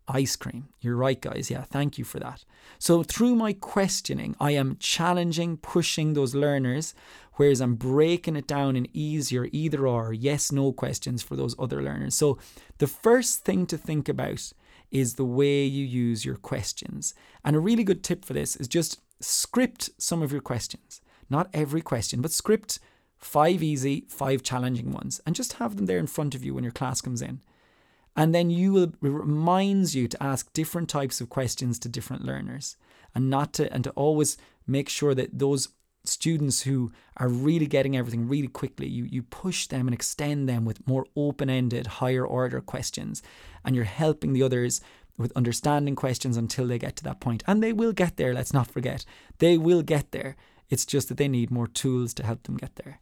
ice 0.10 0.36
cream. 0.36 0.70
You're 0.82 0.96
right, 0.96 1.20
guys. 1.20 1.50
Yeah, 1.50 1.64
thank 1.64 1.98
you 1.98 2.04
for 2.04 2.20
that. 2.20 2.44
So, 2.78 3.04
through 3.04 3.36
my 3.36 3.54
questioning, 3.54 4.36
I 4.40 4.52
am 4.52 4.78
challenging, 4.80 5.58
pushing 5.58 6.14
those 6.14 6.36
learners, 6.36 6.94
whereas 7.36 7.62
I'm 7.62 7.76
breaking 7.76 8.36
it 8.36 8.48
down 8.48 8.76
in 8.76 8.88
easier 8.94 9.48
either 9.52 9.88
or 9.88 10.14
yes 10.14 10.52
no 10.52 10.72
questions 10.72 11.22
for 11.22 11.36
those 11.36 11.56
other 11.60 11.82
learners. 11.82 12.16
So, 12.16 12.38
the 12.80 12.88
first 12.88 13.46
thing 13.46 13.66
to 13.68 13.78
think 13.78 14.10
about 14.10 14.52
is 14.92 15.16
the 15.16 15.26
way 15.26 15.64
you 15.64 15.86
use 15.86 16.26
your 16.26 16.36
questions. 16.36 17.14
And 17.46 17.56
a 17.56 17.60
really 17.60 17.84
good 17.84 18.04
tip 18.04 18.26
for 18.26 18.34
this 18.34 18.56
is 18.56 18.68
just 18.68 19.02
script 19.20 19.90
some 19.98 20.22
of 20.22 20.32
your 20.32 20.42
questions. 20.42 21.02
Not 21.30 21.50
every 21.54 21.82
question, 21.82 22.22
but 22.22 22.32
script 22.32 22.80
five 23.20 23.62
easy, 23.62 24.06
five 24.08 24.42
challenging 24.42 24.92
ones, 24.92 25.22
and 25.26 25.36
just 25.36 25.54
have 25.54 25.76
them 25.76 25.86
there 25.86 26.00
in 26.00 26.08
front 26.08 26.34
of 26.34 26.44
you 26.44 26.54
when 26.54 26.64
your 26.64 26.72
class 26.72 27.02
comes 27.02 27.22
in. 27.22 27.42
And 28.20 28.36
then 28.36 28.50
you 28.50 28.74
will 28.74 28.92
reminds 29.00 29.96
you 29.96 30.10
to 30.10 30.22
ask 30.22 30.52
different 30.52 30.90
types 30.90 31.22
of 31.22 31.30
questions 31.30 31.80
to 31.80 31.88
different 31.88 32.26
learners 32.26 32.76
and 33.16 33.30
not 33.30 33.54
to 33.54 33.72
and 33.74 33.82
to 33.86 33.92
always 33.92 34.36
make 34.68 34.90
sure 34.90 35.16
that 35.16 35.40
those 35.40 35.70
students 36.04 36.64
who 36.64 36.92
are 37.16 37.30
really 37.30 37.66
getting 37.66 37.96
everything 37.96 38.28
really 38.28 38.50
quickly, 38.50 38.90
you, 38.90 39.06
you 39.06 39.24
push 39.24 39.68
them 39.68 39.88
and 39.88 39.94
extend 39.94 40.50
them 40.50 40.66
with 40.66 40.86
more 40.86 41.06
open 41.16 41.50
ended, 41.50 41.88
higher 41.88 42.26
order 42.26 42.60
questions. 42.60 43.24
And 43.64 43.74
you're 43.74 43.86
helping 43.86 44.34
the 44.34 44.44
others 44.44 44.82
with 45.18 45.32
understanding 45.38 45.96
questions 45.96 46.36
until 46.36 46.68
they 46.68 46.78
get 46.78 46.98
to 46.98 47.04
that 47.06 47.22
point. 47.22 47.42
And 47.48 47.64
they 47.64 47.72
will 47.72 47.94
get 47.94 48.18
there, 48.18 48.34
let's 48.34 48.54
not 48.54 48.68
forget. 48.68 49.06
They 49.38 49.58
will 49.58 49.82
get 49.82 50.12
there. 50.12 50.36
It's 50.70 50.86
just 50.86 51.08
that 51.08 51.18
they 51.18 51.30
need 51.30 51.52
more 51.52 51.68
tools 51.68 52.14
to 52.16 52.26
help 52.26 52.44
them 52.44 52.58
get 52.58 52.76
there. 52.76 53.00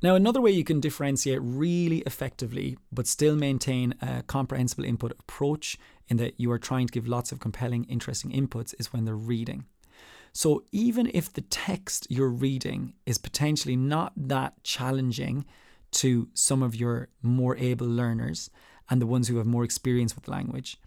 Now, 0.00 0.14
another 0.14 0.40
way 0.40 0.52
you 0.52 0.62
can 0.62 0.78
differentiate 0.78 1.40
really 1.42 1.98
effectively 2.06 2.78
but 2.92 3.08
still 3.08 3.34
maintain 3.34 3.94
a 4.00 4.22
comprehensible 4.22 4.84
input 4.84 5.12
approach 5.18 5.76
in 6.06 6.18
that 6.18 6.38
you 6.38 6.52
are 6.52 6.58
trying 6.58 6.86
to 6.86 6.92
give 6.92 7.08
lots 7.08 7.32
of 7.32 7.40
compelling, 7.40 7.84
interesting 7.84 8.30
inputs 8.30 8.74
is 8.78 8.92
when 8.92 9.04
they're 9.04 9.16
reading. 9.16 9.66
So, 10.32 10.62
even 10.70 11.10
if 11.12 11.32
the 11.32 11.40
text 11.40 12.06
you're 12.10 12.28
reading 12.28 12.92
is 13.06 13.18
potentially 13.18 13.74
not 13.74 14.12
that 14.16 14.62
challenging 14.62 15.44
to 15.90 16.28
some 16.32 16.62
of 16.62 16.76
your 16.76 17.08
more 17.22 17.56
able 17.56 17.88
learners 17.88 18.50
and 18.88 19.02
the 19.02 19.06
ones 19.06 19.26
who 19.26 19.38
have 19.38 19.46
more 19.46 19.64
experience 19.64 20.14
with 20.14 20.28
language, 20.28 20.78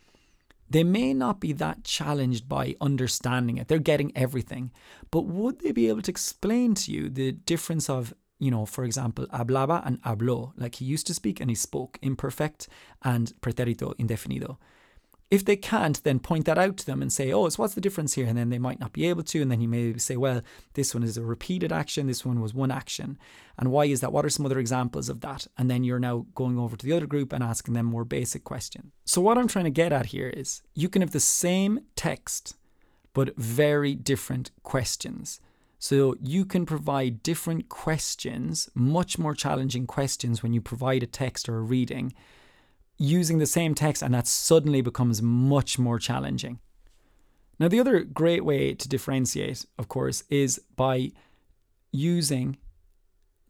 they 0.69 0.86
may 0.86 1.13
not 1.13 1.41
be 1.41 1.52
that 1.52 1.84
challenged 1.84 2.47
by 2.47 2.76
understanding 2.80 3.58
it. 3.58 3.67
They're 3.67 3.78
getting 3.78 4.15
everything. 4.15 4.71
But 5.12 5.26
would 5.26 5.60
they 5.60 5.74
be 5.74 5.89
able 5.89 6.02
to 6.04 6.12
explain 6.12 6.76
to 6.76 6.91
you 6.93 7.10
the 7.10 7.34
difference 7.34 7.89
of 7.89 8.13
you 8.41 8.49
know, 8.49 8.65
for 8.65 8.84
example, 8.84 9.27
hablaba 9.27 9.86
and 9.86 10.01
habló, 10.01 10.51
like 10.58 10.75
he 10.75 10.86
used 10.86 11.06
to 11.08 11.13
speak 11.13 11.39
and 11.39 11.49
he 11.49 11.56
spoke, 11.56 11.99
imperfect 12.01 12.67
and 13.04 13.34
pretérito 13.39 13.95
indefinido. 13.97 14.58
If 15.30 15.45
they 15.45 15.56
can't, 15.56 16.04
then 16.04 16.19
point 16.19 16.45
that 16.45 16.58
out 16.58 16.75
to 16.77 16.86
them 16.86 17.01
and 17.01 17.13
say, 17.13 17.32
oh, 17.32 17.47
so 17.47 17.62
what's 17.62 17.75
the 17.75 17.80
difference 17.80 18.15
here? 18.15 18.25
And 18.25 18.38
then 18.38 18.49
they 18.49 18.58
might 18.58 18.82
not 18.82 18.93
be 18.93 19.08
able 19.08 19.23
to. 19.23 19.41
And 19.41 19.49
then 19.49 19.62
you 19.62 19.67
may 19.69 19.95
say, 19.97 20.17
well, 20.17 20.41
this 20.73 20.93
one 20.93 21.04
is 21.04 21.17
a 21.17 21.23
repeated 21.23 21.71
action, 21.71 22.08
this 22.08 22.25
one 22.25 22.41
was 22.41 22.54
one 22.54 22.71
action. 22.71 23.17
And 23.58 23.71
why 23.71 23.86
is 23.86 24.01
that? 24.01 24.12
What 24.12 24.25
are 24.25 24.30
some 24.30 24.45
other 24.45 24.60
examples 24.60 25.08
of 25.08 25.21
that? 25.21 25.45
And 25.58 25.69
then 25.69 25.84
you're 25.84 25.99
now 25.99 26.25
going 26.34 26.58
over 26.58 26.75
to 26.75 26.86
the 26.86 26.93
other 26.93 27.06
group 27.06 27.32
and 27.32 27.43
asking 27.43 27.75
them 27.75 27.86
more 27.86 28.04
basic 28.04 28.43
questions. 28.43 28.91
So, 29.06 29.21
what 29.21 29.38
I'm 29.38 29.47
trying 29.47 29.65
to 29.65 29.71
get 29.71 29.93
at 29.93 30.08
here 30.08 30.30
is 30.30 30.63
you 30.73 30.89
can 30.89 31.01
have 31.01 31.12
the 31.12 31.19
same 31.19 31.82
text, 31.95 32.58
but 33.13 33.38
very 33.38 33.93
different 33.93 34.49
questions. 34.63 35.39
So 35.84 36.15
you 36.22 36.46
can 36.46 36.67
provide 36.67 37.24
different 37.24 37.67
questions, 37.67 38.70
much 38.76 39.17
more 39.17 39.34
challenging 39.34 39.88
questions 39.88 40.44
when 40.44 40.54
you 40.54 40.62
provide 40.62 41.02
a 41.02 41.08
text 41.08 41.50
or 41.50 41.58
a 41.58 41.62
reading 41.62 42.13
using 43.00 43.39
the 43.39 43.48
same 43.48 43.74
text, 43.74 44.04
and 44.04 44.13
that 44.13 44.28
suddenly 44.28 44.82
becomes 44.82 45.24
much 45.24 45.80
more 45.80 45.98
challenging. 45.98 46.60
Now, 47.58 47.67
the 47.67 47.80
other 47.80 48.04
great 48.04 48.46
way 48.46 48.76
to 48.76 48.88
differentiate, 48.88 49.65
of 49.80 49.88
course, 49.88 50.24
is 50.30 50.62
by 50.76 51.13
using 51.91 52.58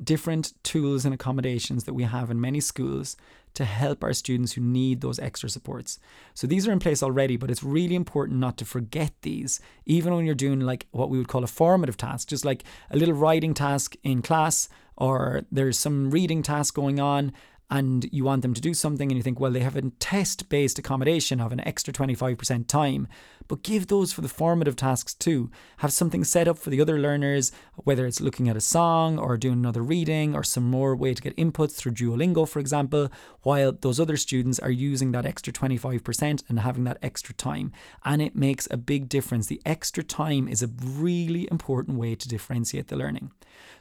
different 0.01 0.53
tools 0.63 1.03
and 1.03 1.13
accommodations 1.13 1.83
that 1.83 1.95
we 1.95 2.03
have 2.03 2.31
in 2.31 2.39
many 2.39 2.61
schools 2.61 3.17
to 3.53 3.65
help 3.65 4.03
our 4.03 4.13
students 4.13 4.53
who 4.53 4.61
need 4.61 5.01
those 5.01 5.19
extra 5.19 5.49
supports. 5.49 5.99
So 6.33 6.47
these 6.47 6.67
are 6.67 6.71
in 6.71 6.79
place 6.79 7.03
already, 7.03 7.37
but 7.37 7.51
it's 7.51 7.63
really 7.63 7.95
important 7.95 8.39
not 8.39 8.57
to 8.57 8.65
forget 8.65 9.13
these, 9.21 9.59
even 9.85 10.15
when 10.15 10.25
you're 10.25 10.35
doing 10.35 10.61
like 10.61 10.87
what 10.91 11.09
we 11.09 11.17
would 11.17 11.27
call 11.27 11.43
a 11.43 11.47
formative 11.47 11.97
task, 11.97 12.29
just 12.29 12.45
like 12.45 12.63
a 12.89 12.97
little 12.97 13.15
writing 13.15 13.53
task 13.53 13.95
in 14.03 14.21
class, 14.21 14.69
or 14.97 15.43
there's 15.51 15.79
some 15.79 16.11
reading 16.11 16.43
task 16.43 16.73
going 16.73 16.99
on 16.99 17.33
and 17.71 18.07
you 18.11 18.25
want 18.25 18.41
them 18.41 18.53
to 18.53 18.59
do 18.59 18.73
something 18.73 19.09
and 19.09 19.17
you 19.17 19.23
think, 19.23 19.39
well, 19.39 19.51
they 19.51 19.61
have 19.61 19.77
a 19.77 19.89
test 19.91 20.49
based 20.49 20.77
accommodation 20.77 21.39
of 21.39 21.53
an 21.53 21.61
extra 21.61 21.93
25% 21.93 22.67
time, 22.67 23.07
but 23.47 23.63
give 23.63 23.87
those 23.87 24.11
for 24.11 24.19
the 24.19 24.27
formative 24.27 24.75
tasks 24.75 25.13
too. 25.13 25.49
Have 25.77 25.93
something 25.93 26.25
set 26.25 26.49
up 26.49 26.57
for 26.57 26.69
the 26.69 26.81
other 26.81 26.99
learners, 26.99 27.53
whether 27.75 28.05
it's 28.05 28.19
looking 28.19 28.49
at 28.49 28.57
a 28.57 28.61
song 28.61 29.17
or 29.17 29.37
doing 29.37 29.59
another 29.59 29.81
reading 29.81 30.35
or 30.35 30.43
some 30.43 30.69
more 30.69 30.97
way 30.97 31.13
to 31.13 31.21
get 31.21 31.35
inputs 31.37 31.75
through 31.75 31.93
Duolingo, 31.93 32.45
for 32.47 32.59
example, 32.59 33.09
while 33.43 33.71
those 33.71 34.01
other 34.01 34.17
students 34.17 34.59
are 34.59 34.69
using 34.69 35.13
that 35.13 35.25
extra 35.25 35.53
25% 35.53 36.43
and 36.49 36.59
having 36.59 36.83
that 36.83 36.99
extra 37.01 37.33
time. 37.33 37.71
And 38.03 38.21
it 38.21 38.35
makes 38.35 38.67
a 38.69 38.75
big 38.75 39.07
difference. 39.07 39.47
The 39.47 39.61
extra 39.65 40.03
time 40.03 40.49
is 40.49 40.61
a 40.61 40.67
really 40.67 41.47
important 41.49 41.97
way 41.97 42.15
to 42.15 42.27
differentiate 42.27 42.89
the 42.89 42.97
learning. 42.97 43.31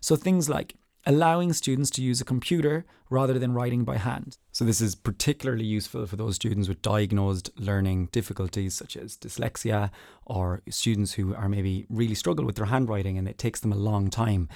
So 0.01 0.15
things 0.15 0.49
like 0.49 0.77
allowing 1.07 1.53
students 1.53 1.91
to 1.91 2.03
use 2.03 2.21
a 2.21 2.25
computer 2.25 2.85
rather 3.09 3.39
than 3.39 3.53
writing 3.53 3.85
by 3.85 3.97
hand. 3.97 4.39
So, 4.53 4.65
this 4.65 4.81
is 4.81 4.95
particularly 4.95 5.65
useful 5.65 6.07
for 6.07 6.17
those 6.17 6.37
students 6.37 6.69
with 6.69 6.83
diagnosed 6.83 7.51
learning 7.57 8.09
difficulties 8.13 8.75
such 8.75 8.97
as 8.97 9.17
dyslexia 9.17 9.91
or 10.27 10.63
students 10.69 11.15
who 11.15 11.35
are 11.35 11.49
maybe 11.49 11.87
really 11.89 12.15
struggle 12.15 12.45
with 12.45 12.57
their 12.57 12.67
handwriting 12.67 13.19
and 13.19 13.29
it 13.29 13.39
takes 13.39 13.61
them 13.61 13.73
a 13.73 13.77
long 13.77 14.11
time, 14.11 14.49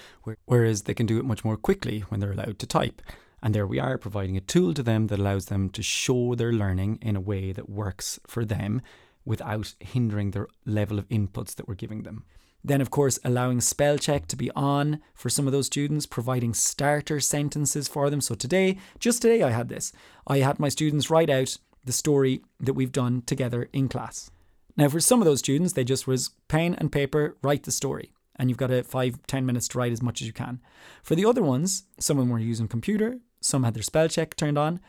whereas 0.45 0.83
they 0.83 0.95
can 0.95 1.07
do 1.07 1.19
it 1.19 1.25
much 1.25 1.45
more 1.45 1.57
quickly 1.57 2.01
when 2.09 2.21
they're 2.21 2.33
allowed 2.33 2.59
to 2.59 2.67
type. 2.67 3.03
And 3.43 3.55
there 3.55 3.67
we 3.67 3.79
are 3.79 3.99
providing 3.99 4.37
a 4.37 4.41
tool 4.41 4.73
to 4.73 4.83
them 4.83 5.09
that 5.09 5.19
allows 5.19 5.47
them 5.47 5.69
to 5.71 5.83
show 5.83 6.35
their 6.35 6.53
learning 6.53 6.99
in 7.03 7.15
a 7.15 7.21
way 7.21 7.53
that 7.53 7.69
works 7.69 8.19
for 8.27 8.45
them 8.45 8.81
without 9.25 9.75
hindering 9.81 10.31
their 10.31 10.49
level 10.65 10.99
of 10.99 11.09
inputs 11.09 11.55
that 11.57 11.69
we're 11.69 11.75
giving 11.75 12.03
them. 12.05 12.25
Then, 12.67 12.81
of 12.81 12.91
course, 12.91 13.19
allowing 13.25 13.61
spell 13.61 13.99
check 13.99 14.27
to 14.29 14.37
be 14.37 14.51
on 14.53 15.01
for 15.15 15.29
some 15.29 15.47
of 15.47 15.53
those 15.53 15.67
students, 15.67 16.07
providing 16.07 16.55
starter 16.55 17.21
sentences 17.21 17.89
for 17.89 18.09
them. 18.09 18.23
So, 18.23 18.35
today, 18.35 18.79
just 18.99 19.21
today, 19.21 19.43
I 19.43 19.51
had 19.51 19.69
this. 19.69 19.93
I 20.27 20.39
had 20.39 20.59
my 20.59 20.71
students 20.71 21.11
write 21.11 21.29
out 21.29 21.59
the 21.85 21.93
story 21.93 22.41
that 22.59 22.73
we've 22.73 22.93
done 22.93 23.23
together 23.27 23.69
in 23.75 23.89
class. 23.89 24.31
Now, 24.77 24.89
for 24.89 24.99
some 24.99 25.21
of 25.21 25.27
those 25.27 25.41
students, 25.41 25.75
they 25.75 25.85
just 25.85 26.07
was 26.07 26.31
pen 26.49 26.75
and 26.77 26.91
paper, 26.91 27.37
write 27.43 27.65
the 27.65 27.71
story. 27.71 28.11
And 28.37 28.49
you've 28.49 28.59
got 28.59 28.71
a 28.71 28.83
five, 28.83 29.19
ten 29.27 29.45
minutes 29.45 29.69
to 29.69 29.79
write 29.79 29.93
as 29.93 30.03
much 30.03 30.21
as 30.23 30.27
you 30.27 30.33
can. 30.33 30.61
For 31.03 31.15
the 31.15 31.27
other 31.27 31.43
ones, 31.43 31.85
some 32.01 32.19
of 32.19 32.23
them 32.23 32.31
were 32.31 32.39
using 32.39 32.67
computer, 32.67 33.21
some 33.41 33.63
had 33.63 33.75
their 33.75 33.83
spell 33.83 34.09
check 34.09 34.35
turned 34.35 34.59
on, 34.59 34.81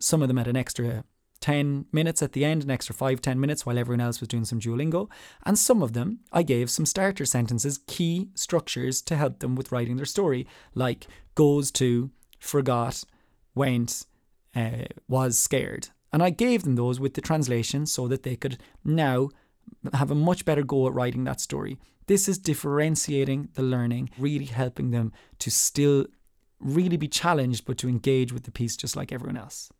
some 0.00 0.22
of 0.22 0.28
them 0.28 0.38
had 0.38 0.48
an 0.48 0.56
extra 0.56 1.04
10 1.40 1.86
minutes 1.92 2.22
at 2.22 2.32
the 2.32 2.44
end, 2.44 2.64
an 2.64 2.70
extra 2.70 2.94
5 2.94 3.20
10 3.20 3.38
minutes 3.38 3.64
while 3.64 3.78
everyone 3.78 4.00
else 4.00 4.20
was 4.20 4.28
doing 4.28 4.44
some 4.44 4.60
Duolingo. 4.60 5.08
And 5.44 5.58
some 5.58 5.82
of 5.82 5.92
them, 5.92 6.20
I 6.32 6.42
gave 6.42 6.70
some 6.70 6.86
starter 6.86 7.24
sentences, 7.24 7.80
key 7.86 8.30
structures 8.34 9.00
to 9.02 9.16
help 9.16 9.38
them 9.38 9.54
with 9.54 9.72
writing 9.72 9.96
their 9.96 10.06
story, 10.06 10.46
like 10.74 11.06
goes 11.34 11.70
to, 11.72 12.10
forgot, 12.38 13.04
went, 13.54 14.06
uh, 14.54 14.86
was 15.08 15.38
scared. 15.38 15.88
And 16.12 16.22
I 16.22 16.30
gave 16.30 16.64
them 16.64 16.76
those 16.76 16.98
with 16.98 17.14
the 17.14 17.20
translation 17.20 17.86
so 17.86 18.08
that 18.08 18.22
they 18.22 18.36
could 18.36 18.58
now 18.84 19.28
have 19.92 20.10
a 20.10 20.14
much 20.14 20.44
better 20.44 20.62
go 20.62 20.86
at 20.86 20.94
writing 20.94 21.24
that 21.24 21.40
story. 21.40 21.78
This 22.06 22.28
is 22.28 22.38
differentiating 22.38 23.50
the 23.54 23.62
learning, 23.62 24.10
really 24.18 24.46
helping 24.46 24.90
them 24.90 25.12
to 25.40 25.50
still 25.50 26.06
really 26.58 26.96
be 26.96 27.08
challenged, 27.08 27.66
but 27.66 27.78
to 27.78 27.88
engage 27.88 28.32
with 28.32 28.44
the 28.44 28.50
piece 28.50 28.76
just 28.76 28.96
like 28.96 29.12
everyone 29.12 29.36
else. 29.36 29.70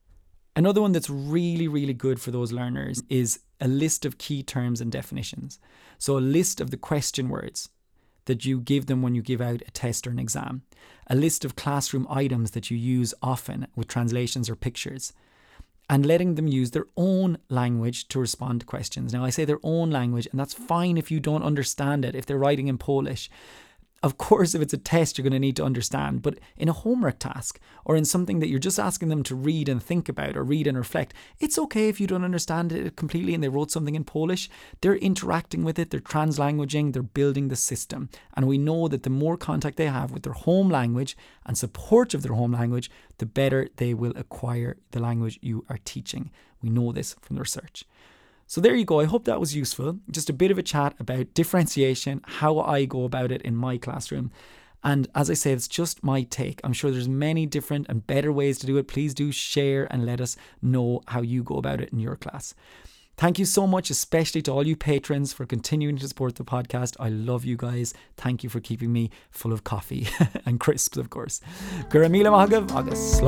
Another 0.58 0.82
one 0.82 0.90
that's 0.90 1.08
really, 1.08 1.68
really 1.68 1.94
good 1.94 2.20
for 2.20 2.32
those 2.32 2.50
learners 2.50 3.00
is 3.08 3.38
a 3.60 3.68
list 3.68 4.04
of 4.04 4.18
key 4.18 4.42
terms 4.42 4.80
and 4.80 4.90
definitions. 4.90 5.60
So, 5.98 6.18
a 6.18 6.28
list 6.36 6.60
of 6.60 6.72
the 6.72 6.76
question 6.76 7.28
words 7.28 7.68
that 8.24 8.44
you 8.44 8.58
give 8.58 8.86
them 8.86 9.00
when 9.00 9.14
you 9.14 9.22
give 9.22 9.40
out 9.40 9.62
a 9.68 9.70
test 9.70 10.04
or 10.04 10.10
an 10.10 10.18
exam, 10.18 10.62
a 11.06 11.14
list 11.14 11.44
of 11.44 11.54
classroom 11.54 12.08
items 12.10 12.50
that 12.50 12.72
you 12.72 12.76
use 12.76 13.14
often 13.22 13.68
with 13.76 13.86
translations 13.86 14.50
or 14.50 14.56
pictures, 14.56 15.12
and 15.88 16.04
letting 16.04 16.34
them 16.34 16.48
use 16.48 16.72
their 16.72 16.86
own 16.96 17.38
language 17.48 18.08
to 18.08 18.18
respond 18.18 18.58
to 18.58 18.66
questions. 18.66 19.12
Now, 19.12 19.24
I 19.24 19.30
say 19.30 19.44
their 19.44 19.60
own 19.62 19.92
language, 19.92 20.26
and 20.32 20.40
that's 20.40 20.54
fine 20.54 20.98
if 20.98 21.08
you 21.08 21.20
don't 21.20 21.44
understand 21.44 22.04
it, 22.04 22.16
if 22.16 22.26
they're 22.26 22.36
writing 22.36 22.66
in 22.66 22.78
Polish 22.78 23.30
of 24.02 24.16
course, 24.16 24.54
if 24.54 24.62
it's 24.62 24.72
a 24.72 24.78
test, 24.78 25.18
you're 25.18 25.24
going 25.24 25.32
to 25.32 25.38
need 25.38 25.56
to 25.56 25.64
understand. 25.64 26.22
But 26.22 26.38
in 26.56 26.68
a 26.68 26.72
homework 26.72 27.18
task 27.18 27.58
or 27.84 27.96
in 27.96 28.04
something 28.04 28.38
that 28.38 28.48
you're 28.48 28.60
just 28.60 28.78
asking 28.78 29.08
them 29.08 29.24
to 29.24 29.34
read 29.34 29.68
and 29.68 29.82
think 29.82 30.08
about 30.08 30.36
or 30.36 30.44
read 30.44 30.68
and 30.68 30.78
reflect, 30.78 31.14
it's 31.40 31.58
okay 31.58 31.88
if 31.88 32.00
you 32.00 32.06
don't 32.06 32.24
understand 32.24 32.72
it 32.72 32.94
completely 32.94 33.34
and 33.34 33.42
they 33.42 33.48
wrote 33.48 33.72
something 33.72 33.96
in 33.96 34.04
Polish. 34.04 34.48
They're 34.80 34.96
interacting 34.96 35.64
with 35.64 35.78
it, 35.78 35.90
they're 35.90 36.00
translanguaging, 36.00 36.92
they're 36.92 37.02
building 37.02 37.48
the 37.48 37.56
system. 37.56 38.08
And 38.34 38.46
we 38.46 38.56
know 38.56 38.86
that 38.86 39.02
the 39.02 39.10
more 39.10 39.36
contact 39.36 39.76
they 39.76 39.86
have 39.86 40.12
with 40.12 40.22
their 40.22 40.32
home 40.32 40.70
language 40.70 41.16
and 41.44 41.58
support 41.58 42.14
of 42.14 42.22
their 42.22 42.34
home 42.34 42.52
language, 42.52 42.90
the 43.18 43.26
better 43.26 43.68
they 43.76 43.94
will 43.94 44.12
acquire 44.16 44.76
the 44.92 45.00
language 45.00 45.40
you 45.42 45.64
are 45.68 45.78
teaching. 45.84 46.30
We 46.62 46.70
know 46.70 46.92
this 46.92 47.14
from 47.20 47.36
the 47.36 47.42
research. 47.42 47.84
So 48.48 48.62
there 48.62 48.74
you 48.74 48.86
go. 48.86 48.98
I 48.98 49.04
hope 49.04 49.26
that 49.26 49.38
was 49.38 49.54
useful. 49.54 49.98
Just 50.10 50.30
a 50.30 50.32
bit 50.32 50.50
of 50.50 50.56
a 50.56 50.62
chat 50.62 50.94
about 50.98 51.34
differentiation, 51.34 52.22
how 52.24 52.60
I 52.60 52.86
go 52.86 53.04
about 53.04 53.30
it 53.30 53.42
in 53.42 53.54
my 53.54 53.76
classroom. 53.76 54.32
And 54.82 55.06
as 55.14 55.28
I 55.28 55.34
say, 55.34 55.52
it's 55.52 55.68
just 55.68 56.02
my 56.02 56.22
take. 56.22 56.60
I'm 56.64 56.72
sure 56.72 56.90
there's 56.90 57.10
many 57.10 57.44
different 57.44 57.86
and 57.90 58.06
better 58.06 58.32
ways 58.32 58.58
to 58.60 58.66
do 58.66 58.78
it. 58.78 58.88
Please 58.88 59.12
do 59.12 59.32
share 59.32 59.86
and 59.92 60.06
let 60.06 60.18
us 60.18 60.38
know 60.62 61.02
how 61.08 61.20
you 61.20 61.42
go 61.42 61.56
about 61.56 61.82
it 61.82 61.90
in 61.90 61.98
your 61.98 62.16
class. 62.16 62.54
Thank 63.18 63.38
you 63.38 63.44
so 63.44 63.66
much, 63.66 63.90
especially 63.90 64.40
to 64.42 64.52
all 64.52 64.66
you 64.66 64.76
patrons 64.76 65.34
for 65.34 65.44
continuing 65.44 65.98
to 65.98 66.08
support 66.08 66.36
the 66.36 66.44
podcast. 66.44 66.96
I 66.98 67.10
love 67.10 67.44
you 67.44 67.56
guys. 67.56 67.92
Thank 68.16 68.42
you 68.42 68.48
for 68.48 68.60
keeping 68.60 68.92
me 68.92 69.10
full 69.30 69.52
of 69.52 69.64
coffee 69.64 70.08
and 70.46 70.58
crisps, 70.58 70.96
of 70.96 71.10
course. 71.10 71.42
Guramila 71.90 72.30
Mahagav, 72.30 72.72
August 72.72 73.20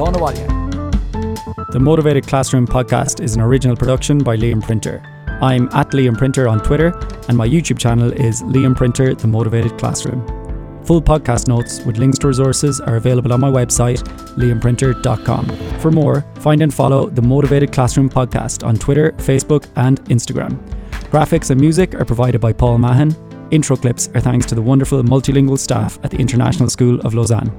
The 1.56 1.80
Motivated 1.80 2.26
Classroom 2.26 2.66
podcast 2.66 3.20
is 3.20 3.34
an 3.34 3.40
original 3.40 3.76
production 3.76 4.18
by 4.18 4.36
Liam 4.36 4.62
Printer. 4.62 5.02
I'm 5.42 5.68
at 5.72 5.90
Liam 5.90 6.16
Printer 6.16 6.46
on 6.46 6.60
Twitter, 6.60 6.96
and 7.28 7.36
my 7.36 7.48
YouTube 7.48 7.78
channel 7.78 8.12
is 8.12 8.42
Liam 8.42 8.76
Printer, 8.76 9.14
The 9.14 9.26
Motivated 9.26 9.76
Classroom. 9.76 10.24
Full 10.84 11.02
podcast 11.02 11.48
notes 11.48 11.80
with 11.84 11.98
links 11.98 12.18
to 12.18 12.28
resources 12.28 12.80
are 12.80 12.96
available 12.96 13.32
on 13.32 13.40
my 13.40 13.50
website, 13.50 13.98
liamprinter.com. 14.36 15.78
For 15.80 15.90
more, 15.90 16.24
find 16.36 16.62
and 16.62 16.72
follow 16.72 17.08
the 17.08 17.22
Motivated 17.22 17.72
Classroom 17.72 18.08
podcast 18.08 18.64
on 18.64 18.76
Twitter, 18.76 19.12
Facebook, 19.12 19.66
and 19.76 20.00
Instagram. 20.04 20.56
Graphics 21.10 21.50
and 21.50 21.60
music 21.60 21.94
are 21.94 22.04
provided 22.04 22.40
by 22.40 22.52
Paul 22.52 22.78
Mahan. 22.78 23.16
Intro 23.50 23.76
clips 23.76 24.08
are 24.14 24.20
thanks 24.20 24.46
to 24.46 24.54
the 24.54 24.62
wonderful 24.62 25.02
multilingual 25.02 25.58
staff 25.58 25.98
at 26.04 26.12
the 26.12 26.18
International 26.18 26.68
School 26.70 27.00
of 27.00 27.14
Lausanne. 27.14 27.50